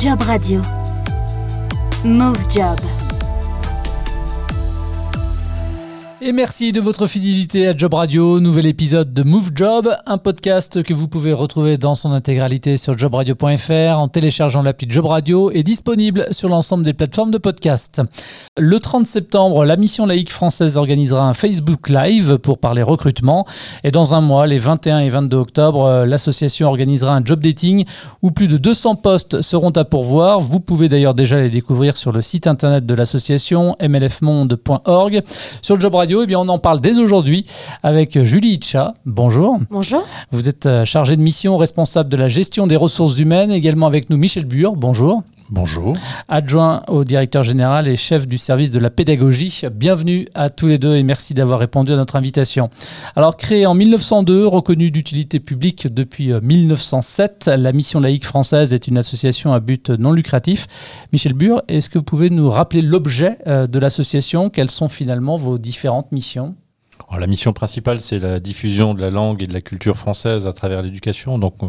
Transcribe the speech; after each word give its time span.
Job 0.00 0.22
Radio. 0.22 0.62
Move 2.04 2.38
Job. 2.48 2.99
Et 6.22 6.32
merci 6.32 6.70
de 6.70 6.82
votre 6.82 7.06
fidélité 7.06 7.66
à 7.66 7.74
Job 7.74 7.94
Radio, 7.94 8.40
nouvel 8.40 8.66
épisode 8.66 9.14
de 9.14 9.22
Move 9.22 9.52
Job, 9.54 9.88
un 10.04 10.18
podcast 10.18 10.82
que 10.82 10.92
vous 10.92 11.08
pouvez 11.08 11.32
retrouver 11.32 11.78
dans 11.78 11.94
son 11.94 12.12
intégralité 12.12 12.76
sur 12.76 12.98
jobradio.fr 12.98 13.98
en 13.98 14.06
téléchargeant 14.08 14.60
l'appli 14.60 14.86
Job 14.90 15.06
Radio 15.06 15.50
et 15.50 15.62
disponible 15.62 16.26
sur 16.32 16.50
l'ensemble 16.50 16.84
des 16.84 16.92
plateformes 16.92 17.30
de 17.30 17.38
podcast. 17.38 18.02
Le 18.58 18.78
30 18.78 19.06
septembre, 19.06 19.64
la 19.64 19.76
mission 19.76 20.04
laïque 20.04 20.30
française 20.30 20.76
organisera 20.76 21.26
un 21.26 21.32
Facebook 21.32 21.88
Live 21.88 22.36
pour 22.36 22.58
parler 22.58 22.82
recrutement 22.82 23.46
et 23.82 23.90
dans 23.90 24.12
un 24.12 24.20
mois, 24.20 24.46
les 24.46 24.58
21 24.58 24.98
et 24.98 25.08
22 25.08 25.38
octobre, 25.38 26.04
l'association 26.04 26.68
organisera 26.68 27.16
un 27.16 27.24
job 27.24 27.40
dating 27.40 27.86
où 28.20 28.30
plus 28.30 28.46
de 28.46 28.58
200 28.58 28.96
postes 28.96 29.40
seront 29.40 29.70
à 29.70 29.86
pourvoir. 29.86 30.40
Vous 30.40 30.60
pouvez 30.60 30.90
d'ailleurs 30.90 31.14
déjà 31.14 31.40
les 31.40 31.48
découvrir 31.48 31.96
sur 31.96 32.12
le 32.12 32.20
site 32.20 32.46
internet 32.46 32.84
de 32.84 32.94
l'association 32.94 33.74
mlfmonde.org. 33.80 35.22
Sur 35.62 35.80
Job 35.80 35.94
Radio, 35.94 36.09
eh 36.22 36.26
bien, 36.26 36.38
on 36.38 36.48
en 36.48 36.58
parle 36.58 36.80
dès 36.80 36.98
aujourd'hui 36.98 37.46
avec 37.82 38.22
Julie 38.24 38.54
Itcha. 38.54 38.94
Bonjour. 39.06 39.58
Bonjour. 39.70 40.02
Vous 40.32 40.48
êtes 40.48 40.66
euh, 40.66 40.84
chargée 40.84 41.16
de 41.16 41.22
mission, 41.22 41.56
responsable 41.56 42.08
de 42.08 42.16
la 42.16 42.28
gestion 42.28 42.66
des 42.66 42.76
ressources 42.76 43.18
humaines. 43.18 43.52
Également 43.52 43.86
avec 43.86 44.10
nous 44.10 44.16
Michel 44.16 44.44
Bure. 44.44 44.74
Bonjour. 44.76 45.22
Bonjour. 45.50 45.96
Adjoint 46.28 46.84
au 46.86 47.02
directeur 47.02 47.42
général 47.42 47.88
et 47.88 47.96
chef 47.96 48.28
du 48.28 48.38
service 48.38 48.70
de 48.70 48.78
la 48.78 48.88
pédagogie. 48.88 49.62
Bienvenue 49.72 50.28
à 50.32 50.48
tous 50.48 50.68
les 50.68 50.78
deux 50.78 50.94
et 50.94 51.02
merci 51.02 51.34
d'avoir 51.34 51.58
répondu 51.58 51.92
à 51.92 51.96
notre 51.96 52.14
invitation. 52.14 52.70
Alors, 53.16 53.36
créée 53.36 53.66
en 53.66 53.74
1902, 53.74 54.46
reconnue 54.46 54.92
d'utilité 54.92 55.40
publique 55.40 55.92
depuis 55.92 56.32
1907, 56.40 57.48
euh, 57.48 57.56
la 57.56 57.72
Mission 57.72 57.98
laïque 57.98 58.26
française 58.26 58.72
est 58.72 58.86
une 58.86 58.96
association 58.96 59.52
à 59.52 59.58
but 59.58 59.90
non 59.90 60.12
lucratif. 60.12 60.68
Michel 61.12 61.32
Bure, 61.32 61.62
est-ce 61.66 61.90
que 61.90 61.98
vous 61.98 62.04
pouvez 62.04 62.30
nous 62.30 62.48
rappeler 62.48 62.80
l'objet 62.80 63.38
euh, 63.48 63.66
de 63.66 63.78
l'association? 63.80 64.50
Quelles 64.50 64.70
sont 64.70 64.88
finalement 64.88 65.36
vos 65.36 65.58
différentes 65.58 66.12
missions? 66.12 66.54
Alors, 67.08 67.18
La 67.18 67.26
mission 67.26 67.52
principale, 67.52 68.00
c'est 68.00 68.20
la 68.20 68.38
diffusion 68.38 68.94
de 68.94 69.00
la 69.00 69.10
langue 69.10 69.42
et 69.42 69.48
de 69.48 69.52
la 69.52 69.62
culture 69.62 69.96
française 69.96 70.46
à 70.46 70.52
travers 70.52 70.80
l'éducation. 70.80 71.40
Donc, 71.40 71.54
euh, 71.64 71.66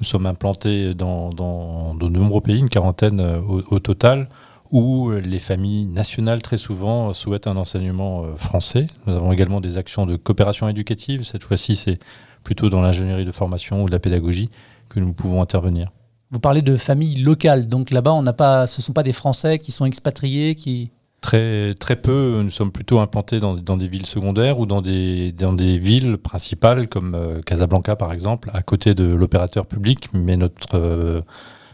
nous 0.00 0.06
sommes 0.06 0.26
implantés 0.26 0.94
dans, 0.94 1.30
de 1.30 2.08
nombreux 2.08 2.40
pays, 2.40 2.58
une 2.58 2.68
quarantaine 2.68 3.20
euh, 3.20 3.40
au, 3.40 3.62
au, 3.74 3.78
total, 3.78 4.28
où 4.70 5.10
les 5.10 5.38
familles 5.38 5.86
nationales 5.86 6.42
très 6.42 6.56
souvent 6.56 7.12
souhaitent 7.12 7.46
un 7.46 7.56
enseignement 7.56 8.24
euh, 8.24 8.36
français. 8.36 8.86
Nous 9.06 9.14
avons 9.14 9.32
également 9.32 9.60
des 9.60 9.76
actions 9.76 10.06
de 10.06 10.16
coopération 10.16 10.68
éducative. 10.68 11.24
Cette 11.24 11.44
fois-ci, 11.44 11.76
c'est 11.76 11.98
plutôt 12.44 12.70
dans 12.70 12.80
l'ingénierie 12.80 13.24
de 13.24 13.32
formation 13.32 13.82
ou 13.82 13.86
de 13.86 13.92
la 13.92 13.98
pédagogie 13.98 14.50
que 14.88 15.00
nous 15.00 15.12
pouvons 15.12 15.42
intervenir. 15.42 15.90
Vous 16.30 16.40
parlez 16.40 16.62
de 16.62 16.76
familles 16.76 17.22
locales, 17.22 17.66
donc 17.66 17.90
là-bas, 17.90 18.12
on 18.12 18.22
n'a 18.22 18.32
pas, 18.32 18.66
ce 18.66 18.80
ne 18.80 18.82
sont 18.82 18.92
pas 18.92 19.02
des 19.02 19.12
Français 19.12 19.58
qui 19.58 19.72
sont 19.72 19.84
expatriés, 19.84 20.54
qui... 20.54 20.90
Très, 21.20 21.74
très 21.74 21.96
peu, 21.96 22.40
nous 22.42 22.50
sommes 22.50 22.72
plutôt 22.72 22.98
implantés 22.98 23.40
dans, 23.40 23.54
dans, 23.54 23.76
des 23.76 23.88
villes 23.88 24.06
secondaires 24.06 24.58
ou 24.58 24.64
dans 24.64 24.80
des, 24.80 25.32
dans 25.32 25.52
des 25.52 25.78
villes 25.78 26.16
principales 26.16 26.88
comme 26.88 27.14
euh, 27.14 27.42
Casablanca 27.42 27.94
par 27.94 28.14
exemple, 28.14 28.50
à 28.54 28.62
côté 28.62 28.94
de 28.94 29.04
l'opérateur 29.04 29.66
public, 29.66 30.08
mais 30.14 30.38
notre, 30.38 30.78
euh, 30.78 31.20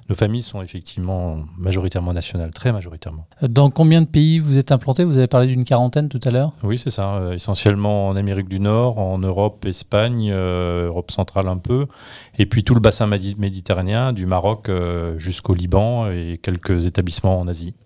nos 0.09 0.17
familles 0.17 0.43
sont 0.43 0.63
effectivement 0.63 1.45
majoritairement 1.57 2.13
nationales, 2.13 2.51
très 2.51 2.73
majoritairement. 2.73 3.29
Dans 3.41 3.71
combien 3.71 4.03
de 4.03 4.09
pays 4.09 4.41
vous 4.41 4.59
êtes 4.59 4.73
implantés? 4.73 5.05
Vous 5.05 5.17
avez 5.17 5.29
parlé 5.29 5.47
d'une 5.47 5.65
quarantaine 5.65 6.09
tout 6.09 6.21
à 6.25 6.31
l'heure. 6.31 6.51
Oui, 6.65 6.77
c'est 6.77 6.91
ça, 6.91 7.15
euh, 7.15 7.35
essentiellement 7.35 8.09
en 8.09 8.17
Amérique 8.17 8.49
du 8.49 8.59
Nord, 8.59 8.99
en 8.99 9.19
Europe, 9.19 9.65
Espagne, 9.65 10.33
Europe 10.33 11.13
centrale 11.13 11.47
un 11.47 11.59
peu, 11.59 11.87
et 12.37 12.47
puis 12.47 12.65
tout 12.65 12.75
le 12.75 12.81
bassin 12.81 13.07
méditerranéen, 13.07 14.13
du 14.13 14.27
Maroc 14.27 14.69
jusqu'au 15.19 15.55
Liban 15.55 16.11
et 16.11 16.41
quelques 16.43 16.87
établissements 16.87 17.39
en 17.39 17.47
Asie. 17.47 17.77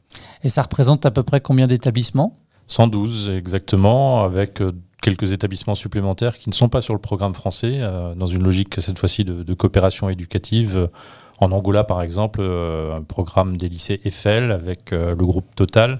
Et 0.42 0.48
ça 0.48 0.62
représente 0.62 1.06
à 1.06 1.11
peu 1.11 1.22
près 1.22 1.41
combien 1.41 1.66
d'établissements? 1.66 2.35
112 2.67 3.30
exactement, 3.30 4.23
avec 4.23 4.61
euh, 4.61 4.73
quelques 5.02 5.33
établissements 5.33 5.74
supplémentaires 5.74 6.39
qui 6.39 6.48
ne 6.48 6.55
sont 6.55 6.68
pas 6.68 6.80
sur 6.80 6.95
le 6.95 7.01
programme 7.01 7.35
français, 7.35 7.80
euh, 7.83 8.14
dans 8.14 8.29
une 8.29 8.42
logique 8.42 8.80
cette 8.80 8.98
fois-ci 8.98 9.24
de, 9.24 9.42
de, 9.42 9.55
coopération 9.55 10.08
éducative. 10.08 10.89
En 11.40 11.52
Angola, 11.52 11.85
par 11.85 12.02
exemple, 12.02 12.40
euh, 12.42 12.95
un 12.95 13.02
programme 13.02 13.57
des 13.57 13.70
lycées 13.70 14.01
Eiffel 14.05 14.52
avec 14.52 14.92
euh, 14.92 15.14
le 15.17 15.24
groupe 15.24 15.55
Total. 15.57 15.98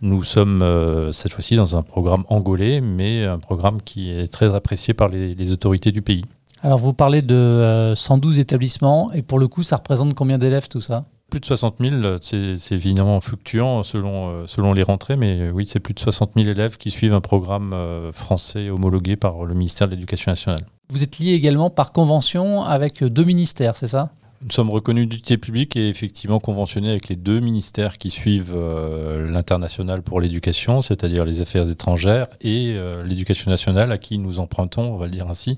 Nous 0.00 0.22
sommes 0.22 0.62
euh, 0.62 1.10
cette 1.10 1.32
fois-ci 1.32 1.56
dans 1.56 1.76
un 1.76 1.82
programme 1.82 2.22
angolais, 2.28 2.80
mais 2.80 3.24
un 3.24 3.40
programme 3.40 3.82
qui 3.82 4.10
est 4.10 4.28
très 4.28 4.54
apprécié 4.54 4.94
par 4.94 5.08
les, 5.08 5.34
les 5.34 5.52
autorités 5.52 5.90
du 5.90 6.02
pays. 6.02 6.24
Alors 6.62 6.78
vous 6.78 6.92
parlez 6.92 7.20
de 7.20 7.94
112 7.96 8.38
établissements, 8.38 9.12
et 9.12 9.22
pour 9.22 9.40
le 9.40 9.48
coup, 9.48 9.64
ça 9.64 9.76
représente 9.76 10.14
combien 10.14 10.38
d'élèves 10.38 10.68
tout 10.68 10.80
ça? 10.80 11.04
Plus 11.30 11.40
de 11.40 11.44
60 11.44 11.76
000, 11.80 12.16
c'est 12.20 12.74
évidemment 12.74 13.20
fluctuant 13.20 13.82
selon, 13.82 14.30
euh, 14.30 14.44
selon 14.46 14.72
les 14.72 14.82
rentrées, 14.82 15.16
mais 15.16 15.50
oui, 15.50 15.66
c'est 15.66 15.80
plus 15.80 15.94
de 15.94 15.98
60 15.98 16.32
000 16.36 16.48
élèves 16.48 16.76
qui 16.76 16.90
suivent 16.90 17.14
un 17.14 17.20
programme 17.20 17.72
euh, 17.72 18.12
français 18.12 18.70
homologué 18.70 19.16
par 19.16 19.44
le 19.44 19.54
ministère 19.54 19.88
de 19.88 19.94
l'Éducation 19.94 20.30
nationale. 20.30 20.64
Vous 20.88 21.02
êtes 21.02 21.18
lié 21.18 21.32
également 21.32 21.68
par 21.68 21.92
convention 21.92 22.62
avec 22.62 23.02
deux 23.02 23.24
ministères, 23.24 23.76
c'est 23.76 23.88
ça? 23.88 24.12
Nous 24.42 24.50
sommes 24.50 24.70
reconnus 24.70 25.08
d'utilité 25.08 25.38
publique 25.38 25.76
et 25.76 25.88
effectivement 25.88 26.40
conventionnés 26.40 26.90
avec 26.90 27.08
les 27.08 27.16
deux 27.16 27.40
ministères 27.40 27.98
qui 27.98 28.10
suivent 28.10 28.54
euh, 28.54 29.30
l'international 29.30 30.02
pour 30.02 30.20
l'éducation, 30.20 30.82
c'est-à-dire 30.82 31.24
les 31.24 31.40
affaires 31.40 31.68
étrangères 31.68 32.28
et 32.40 32.74
euh, 32.74 33.02
l'éducation 33.02 33.50
nationale 33.50 33.92
à 33.92 33.98
qui 33.98 34.18
nous 34.18 34.38
empruntons, 34.38 34.94
on 34.94 34.96
va 34.96 35.06
le 35.06 35.12
dire 35.12 35.28
ainsi, 35.28 35.56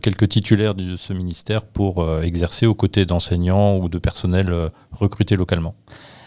quelques 0.00 0.28
titulaires 0.28 0.74
de 0.74 0.96
ce 0.96 1.12
ministère 1.12 1.62
pour 1.64 2.02
euh, 2.02 2.22
exercer 2.22 2.66
aux 2.66 2.74
côtés 2.74 3.04
d'enseignants 3.04 3.76
ou 3.76 3.88
de 3.88 3.98
personnel 3.98 4.70
recrutés 4.92 5.36
localement. 5.36 5.74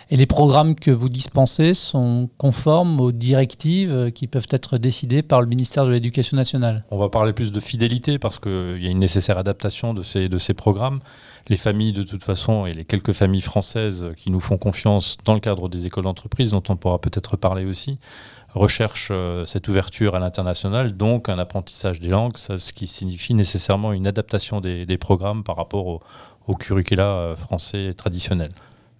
Et 0.10 0.16
les 0.16 0.26
programmes 0.26 0.76
que 0.76 0.90
vous 0.90 1.10
dispensez 1.10 1.74
sont 1.74 2.30
conformes 2.38 3.02
aux 3.02 3.12
directives 3.12 4.12
qui 4.14 4.28
peuvent 4.28 4.48
être 4.52 4.78
décidées 4.78 5.22
par 5.22 5.42
le 5.42 5.48
ministère 5.48 5.86
de 5.86 5.92
l'Éducation 5.92 6.38
nationale? 6.38 6.86
On 6.92 6.98
va 6.98 7.10
parler 7.10 7.34
plus 7.34 7.52
de 7.52 7.60
fidélité 7.60 8.18
parce 8.18 8.40
qu'il 8.40 8.78
y 8.80 8.88
a 8.88 8.90
une 8.90 9.00
nécessaire 9.00 9.38
adaptation 9.38 9.94
de 9.94 10.04
ces, 10.04 10.30
de 10.30 10.38
ces 10.38 10.54
programmes. 10.54 11.02
Les 11.50 11.58
familles, 11.58 11.94
de 11.94 12.04
toute 12.04 12.24
façon, 12.24 12.66
et 12.66 12.74
les 12.74 12.84
quelques 12.84 13.14
familles 13.14 13.42
françaises 13.42 14.12
qui 14.18 14.32
nous 14.32 14.42
font 14.42 14.58
confiance 14.58 15.18
dans 15.24 15.34
le 15.34 15.40
cadre 15.40 15.70
des 15.70 15.88
écoles 15.88 16.04
d'entreprise, 16.04 16.52
dont 16.52 16.64
on 16.68 16.76
pourra 16.76 17.00
peut-être 17.00 17.38
parler 17.38 17.64
aussi, 17.64 18.00
recherchent 18.54 19.10
euh, 19.12 19.46
cette 19.46 19.68
ouverture 19.68 20.16
à 20.16 20.20
l'international, 20.20 20.98
donc 20.98 21.30
un 21.30 21.40
apprentissage 21.40 22.00
des 22.00 22.10
langues, 22.10 22.38
ce 22.38 22.74
qui 22.74 22.88
signifie 22.88 23.34
nécessairement 23.34 23.94
une 23.94 24.08
adaptation 24.08 24.60
des, 24.60 24.98
programmes 24.98 25.44
par 25.44 25.56
rapport 25.56 26.02
au, 26.48 26.56
curricula 26.56 27.36
français 27.38 27.94
traditionnel 27.94 28.52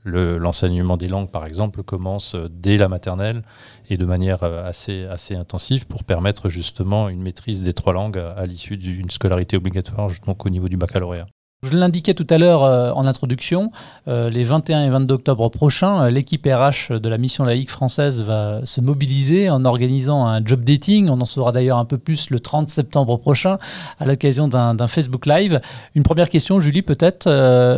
l'enseignement 0.08 0.94
le, 0.94 1.00
des 1.00 1.08
langues, 1.08 1.30
par 1.30 1.46
exemple, 1.46 1.84
commence 1.84 2.36
dès 2.50 2.78
la 2.78 2.88
maternelle 2.88 3.42
et 3.90 3.98
de 3.98 4.06
manière 4.06 4.44
assez, 4.44 5.06
assez 5.06 5.36
intensive 5.36 5.86
pour 5.86 6.04
permettre 6.04 6.50
justement 6.50 7.10
une 7.10 7.22
maîtrise 7.22 7.64
des 7.64 7.74
trois 7.74 7.94
langues 7.94 8.18
à, 8.18 8.32
à 8.32 8.46
l'issue 8.46 8.78
d'une 8.78 9.10
scolarité 9.10 9.58
obligatoire, 9.58 10.10
donc 10.26 10.46
au 10.46 10.50
niveau 10.50 10.70
du 10.70 10.78
baccalauréat. 10.78 11.28
Je 11.64 11.76
l'indiquais 11.76 12.14
tout 12.14 12.28
à 12.30 12.38
l'heure 12.38 12.64
euh, 12.64 12.92
en 12.92 13.08
introduction, 13.08 13.72
euh, 14.08 14.30
les 14.30 14.44
21 14.44 14.84
et 14.84 14.90
22 14.92 15.16
octobre 15.16 15.50
prochains, 15.50 16.04
euh, 16.04 16.10
l'équipe 16.12 16.46
RH 16.46 17.00
de 17.00 17.10
la 17.10 17.18
mission 17.18 17.44
laïque 17.44 17.72
française 17.72 18.22
va 18.22 18.62
se 18.64 18.80
mobiliser 18.80 19.50
en 19.50 19.66
organisant 19.66 20.28
un 20.28 20.46
job 20.46 20.64
dating. 20.64 21.10
On 21.10 21.20
en 21.20 21.26
saura 21.26 21.52
d'ailleurs 21.52 21.80
un 21.80 21.86
peu 21.86 21.98
plus 21.98 22.30
le 22.30 22.40
30 22.40 22.70
septembre 22.70 23.18
prochain 23.18 23.58
à 23.98 24.06
l'occasion 24.06 24.48
d'un 24.48 24.88
Facebook 24.88 25.26
Live. 25.26 25.60
Une 25.96 26.04
première 26.04 26.30
question, 26.30 26.60
Julie, 26.60 26.84
peut-être. 26.84 27.28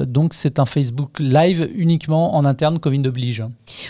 Donc, 0.03 0.33
c'est 0.33 0.59
un 0.59 0.65
Facebook 0.65 1.17
Live 1.17 1.69
uniquement 1.73 2.35
en 2.35 2.43
interne, 2.43 2.79
Covid 2.79 3.07
oblige. 3.07 3.45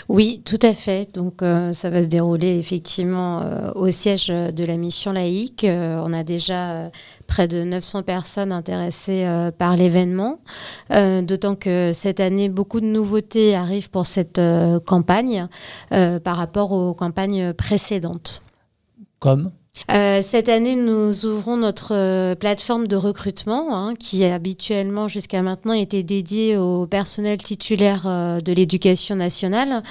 Oui, 0.08 0.40
tout 0.44 0.60
à 0.62 0.72
fait. 0.72 1.12
Donc, 1.12 1.40
ça 1.40 1.90
va 1.90 2.04
se 2.04 2.08
dérouler 2.08 2.58
effectivement 2.58 3.42
au 3.74 3.90
siège 3.90 4.28
de 4.28 4.64
la 4.64 4.76
mission 4.76 5.12
laïque. 5.12 5.66
on 5.68 6.12
a 6.12 6.22
déjà 6.22 6.90
près 7.30 7.48
de 7.48 7.64
900 7.64 8.02
personnes 8.02 8.52
intéressées 8.52 9.24
par 9.56 9.76
l'événement. 9.76 10.40
Euh, 10.92 11.22
D'autant 11.22 11.54
que 11.54 11.92
cette 11.92 12.20
année, 12.20 12.48
beaucoup 12.48 12.80
de 12.80 12.86
nouveautés 12.86 13.54
arrivent 13.54 13.90
pour 13.90 14.06
cette 14.06 14.38
euh, 14.38 14.80
campagne 14.80 15.46
euh, 15.92 16.18
par 16.18 16.36
rapport 16.36 16.72
aux 16.72 16.92
campagnes 16.94 17.52
précédentes. 17.52 18.42
Comme? 19.20 19.50
Euh, 19.90 20.20
cette 20.22 20.48
année, 20.48 20.76
nous 20.76 21.26
ouvrons 21.26 21.56
notre 21.56 21.94
euh, 21.94 22.34
plateforme 22.34 22.86
de 22.86 22.96
recrutement 22.96 23.76
hein, 23.76 23.94
qui 23.98 24.24
habituellement 24.24 25.08
jusqu'à 25.08 25.42
maintenant 25.42 25.72
était 25.72 26.02
dédiée 26.02 26.56
au 26.56 26.86
personnel 26.86 27.38
titulaire 27.38 28.02
euh, 28.06 28.40
de 28.40 28.52
l'éducation 28.52 29.16
nationale. 29.16 29.82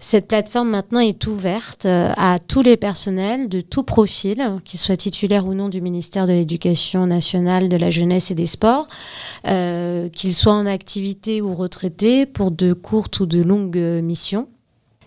Cette 0.00 0.28
plateforme 0.28 0.70
maintenant 0.70 1.00
est 1.00 1.26
ouverte 1.26 1.86
à 1.86 2.38
tous 2.46 2.62
les 2.62 2.76
personnels 2.76 3.48
de 3.48 3.60
tout 3.60 3.82
profil, 3.82 4.56
qu'ils 4.64 4.80
soient 4.80 4.96
titulaires 4.96 5.46
ou 5.46 5.54
non 5.54 5.68
du 5.68 5.80
ministère 5.80 6.26
de 6.26 6.32
l'Éducation 6.32 7.06
nationale, 7.06 7.68
de 7.68 7.76
la 7.76 7.90
jeunesse 7.90 8.30
et 8.30 8.34
des 8.34 8.46
sports, 8.46 8.88
qu'ils 9.44 10.34
soient 10.34 10.52
en 10.52 10.66
activité 10.66 11.40
ou 11.40 11.54
retraités 11.54 12.26
pour 12.26 12.50
de 12.50 12.72
courtes 12.72 13.20
ou 13.20 13.26
de 13.26 13.42
longues 13.42 14.00
missions. 14.02 14.48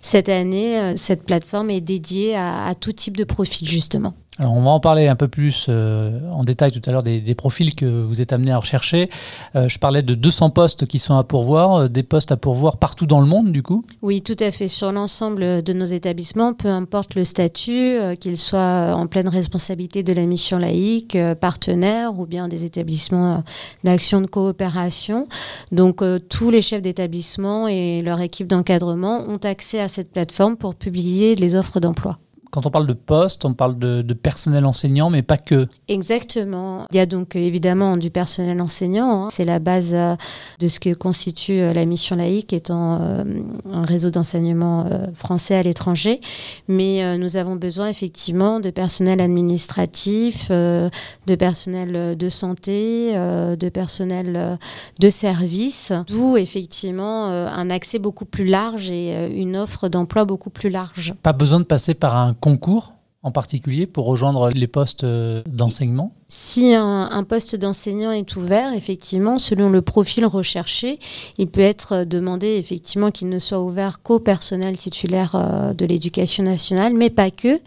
Cette 0.01 0.29
année, 0.29 0.93
cette 0.95 1.23
plateforme 1.23 1.69
est 1.69 1.81
dédiée 1.81 2.35
à 2.35 2.73
tout 2.79 2.93
type 2.93 3.17
de 3.17 3.23
profil, 3.23 3.67
justement. 3.67 4.13
Alors 4.39 4.53
on 4.53 4.61
va 4.61 4.71
en 4.71 4.79
parler 4.79 5.07
un 5.07 5.17
peu 5.17 5.27
plus 5.27 5.65
euh, 5.67 6.21
en 6.31 6.45
détail 6.45 6.71
tout 6.71 6.81
à 6.85 6.91
l'heure 6.91 7.03
des, 7.03 7.35
profils 7.35 7.75
que 7.75 7.85
vous 7.85 8.21
êtes 8.21 8.31
amenés 8.31 8.53
à 8.53 8.57
rechercher. 8.57 9.09
Euh, 9.55 9.67
je 9.67 9.77
parlais 9.79 10.01
de 10.01 10.15
200 10.15 10.51
postes 10.51 10.85
qui 10.85 10.97
sont 10.97 11.15
à 11.15 11.25
pourvoir, 11.25 11.75
euh, 11.75 11.87
des 11.89 12.03
postes 12.03 12.31
à 12.31 12.37
pourvoir 12.37 12.77
partout 12.77 13.05
dans 13.05 13.19
le 13.19 13.27
monde 13.27 13.51
du 13.51 13.63
coup? 13.63 13.83
Oui, 14.01 14.21
tout 14.21 14.37
à 14.39 14.51
fait, 14.51 14.69
sur 14.69 14.93
l'ensemble 14.93 15.61
de 15.61 15.73
nos 15.73 15.85
établissements, 15.85 16.53
peu 16.53 16.69
importe 16.69 17.15
le 17.15 17.25
statut, 17.25 17.97
qu'ils 18.21 18.37
soient 18.37 18.93
en 18.95 19.07
pleine 19.07 19.27
responsabilité 19.27 20.03
de 20.03 20.13
la 20.13 20.25
mission 20.25 20.57
laïque, 20.57 21.17
partenaire 21.41 22.17
ou 22.17 22.25
bien 22.25 22.47
des 22.47 22.63
établissements 22.63 23.43
d'action 23.83 24.21
de 24.21 24.27
coopération. 24.27 25.27
Donc 25.73 26.01
tous 26.29 26.49
les 26.49 26.61
chefs 26.61 26.81
d'établissement 26.81 27.67
et 27.67 28.01
leur 28.01 28.21
équipe 28.21 28.47
d'encadrement 28.47 29.23
ont 29.27 29.39
accès 29.43 29.81
à 29.81 29.89
cette 29.89 30.11
plateforme 30.11 30.55
pour 30.55 30.75
publier 30.75 31.35
les 31.35 31.55
offres 31.55 31.79
d'emploi. 31.79 32.17
Quand 32.51 32.65
on 32.65 32.71
parle 32.71 32.87
de 32.87 32.93
poste, 32.93 33.45
on 33.45 33.53
parle 33.53 33.77
de, 33.77 34.01
personnel 34.13 34.65
enseignant, 34.65 35.09
mais 35.11 35.21
pas 35.21 35.37
que. 35.37 35.67
Exactement. 35.87 36.85
Il 36.91 36.97
y 36.97 36.99
a 36.99 37.05
donc 37.05 37.35
euh, 37.35 37.39
évidemment 37.39 37.95
du 37.95 38.09
personnel 38.09 38.59
enseignant. 38.59 39.25
Hein. 39.25 39.27
C'est 39.31 39.43
la 39.43 39.59
base 39.59 39.91
euh, 39.93 40.15
de 40.59 40.67
ce 40.67 40.79
que 40.79 40.93
constitue 40.95 41.61
euh, 41.61 41.73
la 41.73 41.85
mission 41.85 42.15
laïque, 42.15 42.51
étant 42.53 42.79
un 42.99 43.85
réseau 43.85 44.09
d'enseignement 44.09 44.85
français 45.13 45.55
à 45.55 45.63
l'étranger. 45.63 46.21
Mais 46.67 47.17
nous 47.17 47.37
avons 47.37 47.55
besoin 47.55 47.87
effectivement 47.87 48.59
de 48.59 48.69
personnel 48.69 49.21
administratif, 49.21 50.49
de 50.49 50.89
personnel 51.37 52.17
de 52.17 52.29
santé, 52.29 53.13
de 53.13 53.69
personnel 53.69 54.57
de 54.99 55.09
service, 55.09 55.93
d'où 56.07 56.37
effectivement 56.37 57.25
un 57.25 57.69
accès 57.69 57.99
beaucoup 57.99 58.25
plus 58.25 58.45
large 58.45 58.91
et 58.91 59.29
une 59.35 59.55
offre 59.57 59.89
d'emploi 59.89 60.25
beaucoup 60.25 60.49
plus 60.49 60.69
large. 60.69 61.13
Pas 61.21 61.33
besoin 61.33 61.59
de 61.59 61.65
passer 61.65 61.93
par 61.93 62.17
un 62.17 62.33
concours 62.39 62.95
en 63.21 63.31
particulier 63.31 63.85
pour 63.85 64.05
rejoindre 64.05 64.49
les 64.49 64.67
postes 64.67 65.03
euh, 65.03 65.43
d'enseignement 65.45 66.15
si 66.31 66.75
un, 66.75 67.23
poste 67.27 67.55
d'enseignant 67.55 68.11
est 68.11 68.35
ouvert, 68.35 68.73
effectivement, 68.73 69.39
selon 69.39 69.71
le 69.71 69.81
profil 69.81 70.27
recherché, 70.27 70.99
il 71.39 71.47
peut 71.47 71.59
être 71.59 72.03
demandé 72.03 72.49
effectivement 72.49 73.09
qu'il 73.09 73.29
ne 73.29 73.39
soit 73.39 73.59
ouvert 73.59 74.03
qu'au 74.03 74.19
personnel 74.19 74.77
titulaire 74.77 75.33
euh, 75.33 75.73
de 75.73 75.87
l'éducation 75.87 76.43
nationale, 76.43 76.93
mais 76.93 77.09
pas 77.09 77.31
que. 77.31 77.59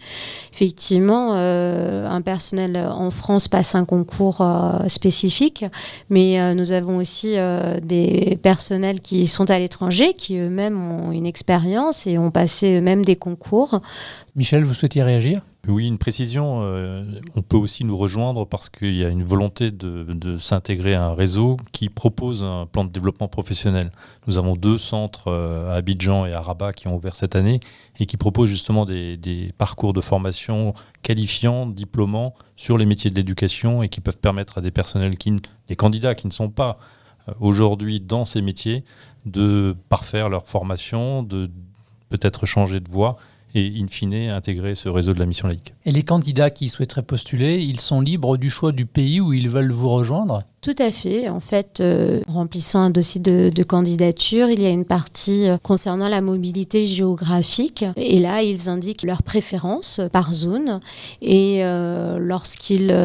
Effectivement, 0.53 1.33
euh, 1.33 2.07
un 2.07 2.21
personnel 2.21 2.77
en 2.77 3.11
France 3.11 3.49
passe 3.49 3.75
un 3.75 3.83
concours 3.83 4.39
euh, 4.39 4.87
spécifique, 4.87 5.65
mais 6.09 6.55
nous 6.55 6.71
avons 6.71 6.97
aussi 6.97 7.35
des 7.81 8.39
personnels 8.41 9.01
qui 9.01 9.27
sont 9.27 9.49
à 9.49 9.59
l'étranger, 9.59 10.13
qui 10.13 10.37
eux-mêmes 10.37 10.79
ont 10.89 11.11
une 11.11 11.25
expérience 11.25 12.07
et 12.07 12.17
ont 12.17 12.31
passé 12.31 12.77
eux-mêmes 12.77 13.03
des 13.03 13.17
concours. 13.17 13.81
Michel, 14.37 14.63
vous 14.63 14.73
souhaitiez 14.73 15.03
réagir? 15.03 15.41
Oui, 15.69 15.87
une 15.87 15.97
précision. 15.97 16.59
on 17.35 17.41
peut 17.41 17.55
aussi 17.55 17.85
nous 17.85 17.95
rejoindre 17.95 18.45
parce 18.45 18.69
qu'il 18.69 18.95
y 18.95 19.05
a 19.05 19.07
une 19.07 19.23
volonté 19.23 19.71
de, 19.71 20.37
s'intégrer 20.37 20.93
à 20.93 21.05
un 21.05 21.13
réseau 21.13 21.55
qui 21.71 21.87
propose 21.87 22.43
un 22.43 22.65
plan 22.65 22.83
de 22.83 22.89
développement 22.89 23.29
professionnel. 23.29 23.89
Nous 24.27 24.37
avons 24.37 24.57
deux 24.57 24.77
centres 24.77 25.29
euh, 25.29 25.69
à 25.69 25.75
Abidjan 25.75 26.25
et 26.25 26.33
à 26.33 26.41
Rabat 26.41 26.73
qui 26.73 26.89
ont 26.89 26.95
ouvert 26.97 27.15
cette 27.15 27.37
année 27.37 27.61
et 27.97 28.05
qui 28.05 28.17
proposent 28.17 28.49
justement 28.49 28.85
des, 28.85 29.53
parcours 29.57 29.93
de 29.93 30.01
formation 30.01 30.73
qualifiants, 31.01 31.65
diplômants 31.65 32.33
sur 32.57 32.77
les 32.77 32.85
métiers 32.85 33.09
de 33.09 33.15
l'éducation 33.15 33.83
et 33.83 33.87
qui 33.87 34.01
peuvent 34.01 34.19
permettre 34.19 34.57
à 34.57 34.61
des 34.61 34.71
personnels, 34.71 35.17
qui, 35.17 35.33
des 35.69 35.75
candidats 35.77 36.13
qui 36.13 36.27
ne 36.27 36.33
sont 36.33 36.49
pas 36.49 36.77
euh, 37.29 37.33
aujourd'hui 37.39 38.01
dans 38.01 38.25
ces 38.25 38.41
métiers, 38.41 38.83
de 39.25 39.77
parfaire 39.87 40.27
leur 40.27 40.45
formation, 40.45 41.23
de 41.23 41.49
peut-être 42.09 42.45
changer 42.45 42.81
de 42.81 42.89
voie 42.89 43.15
et 43.55 43.73
in 43.79 43.87
fine 43.87 44.13
intégrer 44.29 44.75
ce 44.75 44.89
réseau 44.89 45.13
de 45.13 45.19
la 45.19 45.25
mission 45.25 45.47
laïque. 45.47 45.73
Et 45.85 45.91
les 45.91 46.03
candidats 46.03 46.49
qui 46.49 46.69
souhaiteraient 46.69 47.03
postuler, 47.03 47.57
ils 47.57 47.79
sont 47.79 48.01
libres 48.01 48.37
du 48.37 48.49
choix 48.49 48.71
du 48.71 48.85
pays 48.85 49.19
où 49.19 49.33
ils 49.33 49.49
veulent 49.49 49.71
vous 49.71 49.89
rejoindre? 49.89 50.43
Tout 50.63 50.75
à 50.79 50.91
fait. 50.91 51.27
En 51.27 51.41
fait, 51.41 51.81
euh, 51.81 52.21
remplissant 52.29 52.79
un 52.79 52.89
dossier 52.89 53.19
de, 53.19 53.63
candidature, 53.63 54.49
il 54.49 54.61
y 54.61 54.65
a 54.65 54.69
une 54.69 54.85
partie 54.85 55.49
euh, 55.49 55.57
concernant 55.57 56.07
la 56.07 56.21
mobilité 56.21 56.85
géographique. 56.85 57.83
Et 57.97 58.19
là, 58.19 58.41
ils 58.41 58.69
indiquent 58.69 59.03
leurs 59.03 59.23
préférences 59.23 59.99
par 60.13 60.31
zone. 60.31 60.79
Et 61.21 61.65
euh, 61.65 62.17
lorsqu'ils 62.17 62.95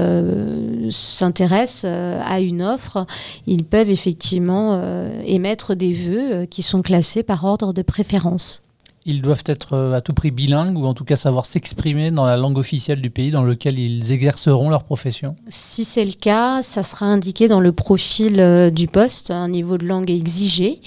s'intéressent 0.93 1.85
à 1.85 2.39
une 2.39 2.63
offre, 2.63 3.07
ils 3.49 3.65
peuvent 3.65 3.91
effectivement 3.91 4.81
émettre 5.25 5.75
des 5.75 5.93
vœux 5.93 6.47
qui 6.47 6.63
sont 6.63 6.81
classés 6.81 7.25
par 7.25 7.45
ordre 7.45 7.73
de 7.73 7.83
préférence 7.83 8.63
ils 9.05 9.23
doivent 9.23 9.45
être 9.47 9.75
euh, 9.75 9.95
à 9.95 10.01
tout 10.01 10.13
prix 10.13 10.31
bilingues 10.31 10.77
ou 10.77 10.85
en 10.85 10.95
tout 10.95 11.05
cas 11.05 11.17
savoir 11.17 11.47
s'exprimer 11.47 12.11
dans 12.11 12.27
la 12.27 12.37
langue 12.37 12.59
officielle 12.59 13.01
du 13.01 13.11
pays 13.11 13.31
dans 13.31 13.43
lequel 13.43 13.79
ils 13.79 14.13
exerceront 14.13 14.69
leur 14.69 14.85
profession 14.85 15.35
Si 15.49 15.85
c'est 15.85 16.05
le 16.05 16.13
cas, 16.13 16.63
ça 16.63 16.83
sera 16.83 17.07
indiqué 17.07 17.49
dans 17.49 17.61
le 17.61 17.73
profil 17.73 18.39
euh, 18.39 18.71
du 18.71 18.87
poste, 18.87 19.31
un 19.31 19.49
niveau 19.49 19.79
de 19.79 19.87
langue 19.87 20.11
exigé. 20.11 20.81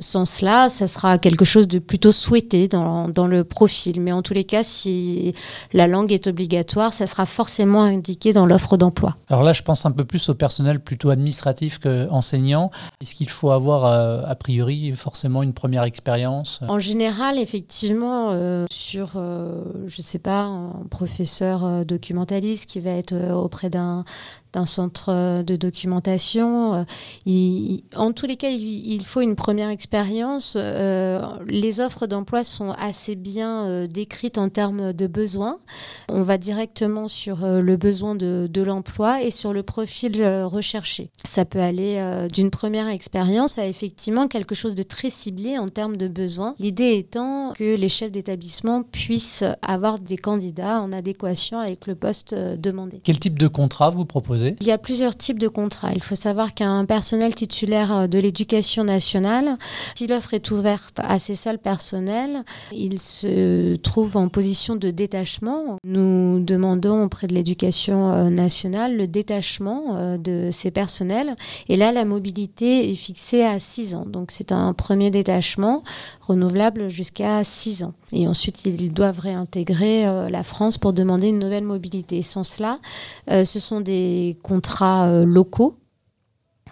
Sans 0.00 0.24
cela, 0.24 0.68
ça 0.68 0.88
sera 0.88 1.18
quelque 1.18 1.44
chose 1.44 1.68
de 1.68 1.78
plutôt 1.78 2.10
souhaité 2.10 2.66
dans, 2.66 3.08
dans 3.08 3.26
le 3.26 3.44
profil. 3.44 4.00
Mais 4.00 4.10
en 4.10 4.22
tous 4.22 4.34
les 4.34 4.44
cas, 4.44 4.64
si 4.64 5.34
la 5.72 5.86
langue 5.86 6.10
est 6.10 6.26
obligatoire, 6.26 6.92
ça 6.92 7.06
sera 7.06 7.26
forcément 7.26 7.82
indiqué 7.82 8.32
dans 8.32 8.46
l'offre 8.46 8.76
d'emploi. 8.76 9.14
Alors 9.28 9.44
là, 9.44 9.52
je 9.52 9.62
pense 9.62 9.86
un 9.86 9.92
peu 9.92 10.04
plus 10.04 10.28
au 10.28 10.34
personnel 10.34 10.80
plutôt 10.80 11.10
administratif 11.10 11.78
qu'enseignant. 11.78 12.70
Est-ce 13.00 13.14
qu'il 13.14 13.28
faut 13.28 13.50
avoir, 13.50 13.84
euh, 13.84 14.22
a 14.26 14.34
priori, 14.34 14.92
forcément 14.96 15.44
une 15.44 15.52
première 15.52 15.84
expérience? 15.84 16.60
En 16.66 16.80
général, 16.80 17.38
effectivement, 17.38 17.67
effectivement, 17.68 18.30
euh, 18.32 18.64
sur, 18.70 19.12
euh, 19.16 19.62
je 19.86 20.00
ne 20.00 20.02
sais 20.02 20.18
pas, 20.18 20.44
un 20.44 20.86
professeur 20.90 21.66
euh, 21.66 21.84
documentaliste 21.84 22.66
qui 22.66 22.80
va 22.80 22.92
être 22.92 23.14
auprès 23.34 23.68
d'un 23.68 24.06
d'un 24.52 24.66
centre 24.66 25.10
euh, 25.10 25.42
de 25.42 25.56
documentation. 25.56 26.74
Euh, 26.74 27.76
en 27.96 28.12
tous 28.12 28.26
les 28.26 28.36
cas, 28.36 28.50
il, 28.50 29.02
faut 29.04 29.20
une 29.20 29.36
première 29.36 29.70
expérience. 29.70 30.54
Euh, 30.56 31.20
les 31.46 31.80
offres 31.80 32.06
d'emploi 32.06 32.44
sont 32.44 32.70
assez 32.72 33.14
bien 33.14 33.86
décrites 33.86 34.38
en 34.38 34.48
termes 34.48 34.92
de 34.92 35.06
besoins. 35.06 35.58
On 36.08 36.22
va 36.22 36.38
directement 36.38 37.08
sur 37.08 37.46
le 37.46 37.76
besoin 37.76 38.14
de, 38.14 38.48
de 38.50 38.62
l'emploi 38.62 39.22
et 39.22 39.30
sur 39.30 39.52
le 39.52 39.62
profil 39.62 40.22
recherché. 40.44 41.10
Ça 41.24 41.44
peut 41.44 41.60
aller 41.60 42.28
d'une 42.32 42.50
première 42.50 42.88
expérience 42.88 43.58
à 43.58 43.66
effectivement 43.66 44.28
quelque 44.28 44.54
chose 44.54 44.74
de 44.74 44.82
très 44.82 45.10
ciblé 45.10 45.58
en 45.58 45.68
termes 45.68 45.96
de 45.96 46.08
besoins. 46.08 46.54
L'idée 46.58 46.96
étant 46.96 47.52
que 47.54 47.76
les 47.76 47.88
chefs 47.88 48.12
d'établissement 48.12 48.82
puissent 48.82 49.44
avoir 49.62 49.98
des 49.98 50.16
candidats 50.16 50.80
en 50.80 50.92
adéquation 50.92 51.58
avec 51.58 51.86
le 51.86 51.94
poste 51.94 52.34
demandé. 52.34 53.00
Quel 53.02 53.18
type 53.18 53.38
de 53.38 53.48
contrat 53.48 53.90
vous 53.90 54.04
proposez? 54.04 54.47
Il 54.60 54.66
y 54.66 54.72
a 54.72 54.78
plusieurs 54.78 55.16
types 55.16 55.38
de 55.38 55.48
contrats. 55.48 55.90
Il 55.94 56.02
faut 56.02 56.14
savoir 56.14 56.54
qu'un 56.54 56.84
personnel 56.84 57.34
titulaire 57.34 57.96
euh, 57.96 58.06
de 58.06 58.18
l'éducation 58.18 58.84
nationale, 58.84 59.56
si 59.94 60.06
l'offre 60.06 60.34
est 60.34 60.50
ouverte 60.50 61.00
à 61.02 61.18
ses 61.18 61.34
seuls 61.34 61.58
personnels, 61.58 62.44
il 62.72 62.98
se 62.98 63.76
trouve 63.76 64.16
en 64.16 64.28
position 64.28 64.76
de 64.76 64.90
détachement. 64.90 65.78
Nous 65.84 66.40
demandons 66.40 67.04
auprès 67.04 67.26
de 67.26 67.34
l'éducation 67.34 68.10
euh, 68.10 68.30
nationale 68.30 68.96
le 68.96 69.06
détachement 69.06 69.96
euh, 69.96 70.18
de 70.18 70.50
ces 70.52 70.70
personnels. 70.70 71.36
Et 71.68 71.76
là, 71.76 71.92
la 71.92 72.04
mobilité 72.04 72.90
est 72.90 72.94
fixée 72.94 73.44
à 73.44 73.58
6 73.58 73.94
ans. 73.94 74.04
Donc 74.06 74.30
c'est 74.30 74.52
un 74.52 74.72
premier 74.72 75.10
détachement 75.10 75.82
renouvelable 76.20 76.88
jusqu'à 76.88 77.44
6 77.44 77.84
ans. 77.84 77.94
Et 78.12 78.26
ensuite, 78.26 78.64
ils 78.64 78.92
doivent 78.92 79.20
réintégrer 79.20 80.04
la 80.30 80.42
France 80.42 80.78
pour 80.78 80.92
demander 80.92 81.28
une 81.28 81.38
nouvelle 81.38 81.64
mobilité. 81.64 82.22
Sans 82.22 82.42
cela, 82.42 82.78
ce 83.28 83.58
sont 83.58 83.80
des 83.80 84.27
contrats 84.34 85.08
euh, 85.08 85.24
locaux 85.24 85.78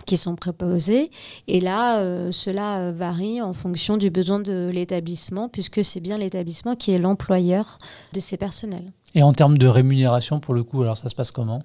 qui 0.06 0.16
sont 0.16 0.36
proposés. 0.36 1.10
Et 1.48 1.60
là, 1.60 1.98
euh, 1.98 2.30
cela 2.30 2.78
euh, 2.78 2.92
varie 2.92 3.42
en 3.42 3.52
fonction 3.52 3.96
du 3.96 4.10
besoin 4.10 4.38
de 4.38 4.70
l'établissement, 4.72 5.48
puisque 5.48 5.84
c'est 5.84 6.00
bien 6.00 6.16
l'établissement 6.16 6.76
qui 6.76 6.92
est 6.92 6.98
l'employeur 6.98 7.78
de 8.12 8.20
ces 8.20 8.36
personnels. 8.36 8.92
Et 9.14 9.22
en 9.22 9.32
termes 9.32 9.58
de 9.58 9.66
rémunération, 9.66 10.40
pour 10.40 10.54
le 10.54 10.62
coup, 10.62 10.80
alors 10.82 10.96
ça 10.96 11.08
se 11.08 11.14
passe 11.14 11.30
comment? 11.30 11.62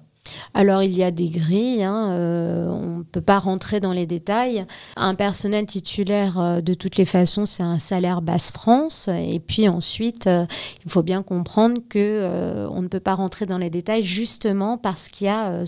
Alors 0.54 0.82
il 0.82 0.92
y 0.92 1.02
a 1.02 1.10
des 1.10 1.28
grilles, 1.28 1.82
hein, 1.82 2.10
euh, 2.12 2.68
on 2.68 2.98
ne 2.98 3.02
peut 3.02 3.20
pas 3.20 3.38
rentrer 3.38 3.80
dans 3.80 3.92
les 3.92 4.06
détails. 4.06 4.64
Un 4.96 5.14
personnel 5.14 5.66
titulaire, 5.66 6.38
euh, 6.38 6.60
de 6.60 6.74
toutes 6.74 6.96
les 6.96 7.04
façons, 7.04 7.46
c'est 7.46 7.62
un 7.62 7.78
salaire 7.78 8.22
basse 8.22 8.52
France. 8.52 9.08
Et 9.08 9.40
puis 9.40 9.68
ensuite, 9.68 10.26
euh, 10.26 10.44
il 10.84 10.90
faut 10.90 11.02
bien 11.02 11.22
comprendre 11.22 11.80
que 11.88 12.66
on 12.70 12.82
ne 12.82 12.88
peut 12.88 13.00
pas 13.00 13.14
rentrer 13.14 13.46
dans 13.46 13.58
les 13.58 13.70
détails 13.70 14.02
justement 14.02 14.78
parce 14.78 15.08
qu'il 15.08 15.26
y 15.26 15.30
a 15.30 15.64